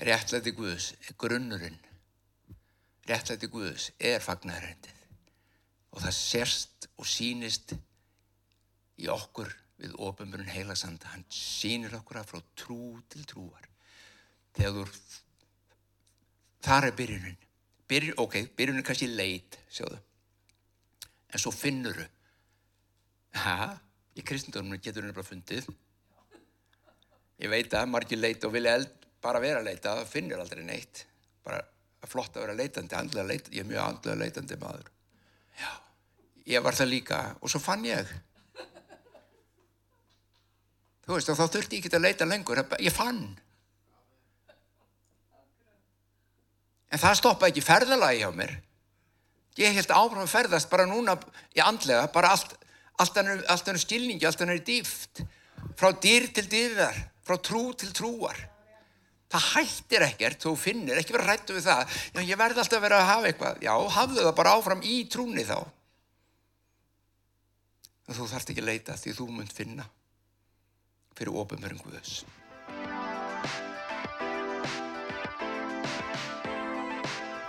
Réttlæti 0.04 0.50
Guðs 0.50 0.92
er 1.08 1.14
grunnurinn. 1.18 1.78
Réttlæti 3.08 3.48
Guðs 3.50 3.90
er 3.98 4.22
fagnarhendið. 4.22 5.02
Og 5.94 6.02
það 6.02 6.16
sérst 6.18 6.88
og 6.98 7.06
sínist 7.06 7.76
í 8.98 9.06
okkur 9.10 9.52
við 9.78 9.94
ofinbjörn 10.02 10.50
heilasanda. 10.50 11.12
Hann 11.14 11.26
sínir 11.30 11.94
okkur 12.00 12.20
að 12.20 12.30
frá 12.32 12.42
trú 12.58 12.80
til 13.12 13.22
trúar. 13.30 13.68
Þegar 14.54 14.90
þar 16.64 16.90
er 16.90 16.98
byrjunin. 16.98 17.43
Byrjun, 17.88 18.18
ok, 18.22 18.36
byrjunin 18.56 18.80
er 18.80 18.86
kannski 18.86 19.08
leit, 19.12 19.58
sjáðu. 19.72 19.98
En 21.34 21.42
svo 21.42 21.52
finnur 21.52 21.98
þú. 21.98 22.06
Ha, 23.44 23.74
í 24.14 24.22
kristendónum 24.22 24.78
getur 24.78 25.02
henni 25.02 25.16
bara 25.16 25.26
fundið. 25.26 25.66
Ég 27.42 27.50
veit 27.50 27.72
að 27.74 27.90
margir 27.90 28.20
leit 28.20 28.44
og 28.46 28.54
vilja 28.54 28.76
eld 28.78 28.92
bara 29.24 29.40
vera 29.42 29.60
að 29.60 29.70
leita, 29.70 29.96
það 29.98 30.12
finnir 30.12 30.40
aldrei 30.40 30.62
neitt. 30.66 31.04
Bara 31.44 31.60
flott 32.08 32.36
að 32.36 32.46
vera 32.46 32.56
leitandi, 32.58 32.96
andlega 32.98 33.26
leitandi, 33.26 33.56
ég 33.58 33.64
er 33.64 33.70
mjög 33.70 33.82
andlega 33.84 34.20
leitandi 34.20 34.60
maður. 34.60 34.90
Já, 35.58 35.72
ég 36.54 36.64
var 36.64 36.78
það 36.78 36.92
líka 36.92 37.20
og 37.40 37.52
svo 37.52 37.60
fann 37.62 37.86
ég. 37.88 38.12
Þú 41.04 41.16
veist, 41.18 41.28
og 41.28 41.36
þá 41.36 41.44
þurfti 41.56 41.76
ég 41.78 41.84
ekki 41.84 41.98
að 41.98 42.06
leita 42.06 42.28
lengur, 42.28 42.62
ég 42.80 42.94
fann. 42.94 43.24
En 46.94 47.02
það 47.02 47.18
stoppa 47.18 47.50
ekki 47.50 47.64
ferðalagi 47.64 48.22
hjá 48.22 48.30
mér. 48.34 48.54
Ég 49.58 49.74
held 49.74 49.90
áfram 49.94 50.30
ferðast 50.30 50.70
bara 50.70 50.86
núna 50.86 51.16
í 51.54 51.62
andlega, 51.62 52.06
bara 52.14 52.32
allt, 52.34 52.54
allt 53.02 53.18
ennur 53.22 53.82
skilningi, 53.82 54.26
allt 54.26 54.42
ennur 54.46 54.62
dýft. 54.62 55.24
Frá 55.78 55.90
dýr 55.98 56.28
til 56.34 56.46
dýrðar, 56.50 56.98
frá 57.26 57.38
trú 57.42 57.64
til 57.78 57.90
trúar. 57.94 58.38
Það 59.34 59.46
hættir 59.54 60.04
ekkert, 60.06 60.42
þú 60.44 60.52
finnir, 60.58 60.98
ekki 61.00 61.16
vera 61.16 61.32
rættu 61.32 61.56
við 61.56 61.66
það. 61.66 61.96
Já, 62.14 62.20
ég 62.22 62.38
verði 62.38 62.62
alltaf 62.62 62.84
vera 62.84 63.00
að 63.00 63.08
hafa 63.10 63.30
eitthvað. 63.30 63.64
Já, 63.66 63.72
hafðu 63.96 64.20
það 64.20 64.36
bara 64.38 64.54
áfram 64.54 64.86
í 64.86 65.00
trúni 65.10 65.46
þá. 65.48 65.58
Þú 68.04 68.28
þarfst 68.30 68.52
ekki 68.52 68.62
að 68.62 68.70
leita 68.70 68.98
því 69.00 69.16
þú 69.18 69.28
munt 69.32 69.54
finna 69.56 69.88
fyrir 71.18 71.38
ofumverðum 71.40 71.82
Guðs. 71.82 72.22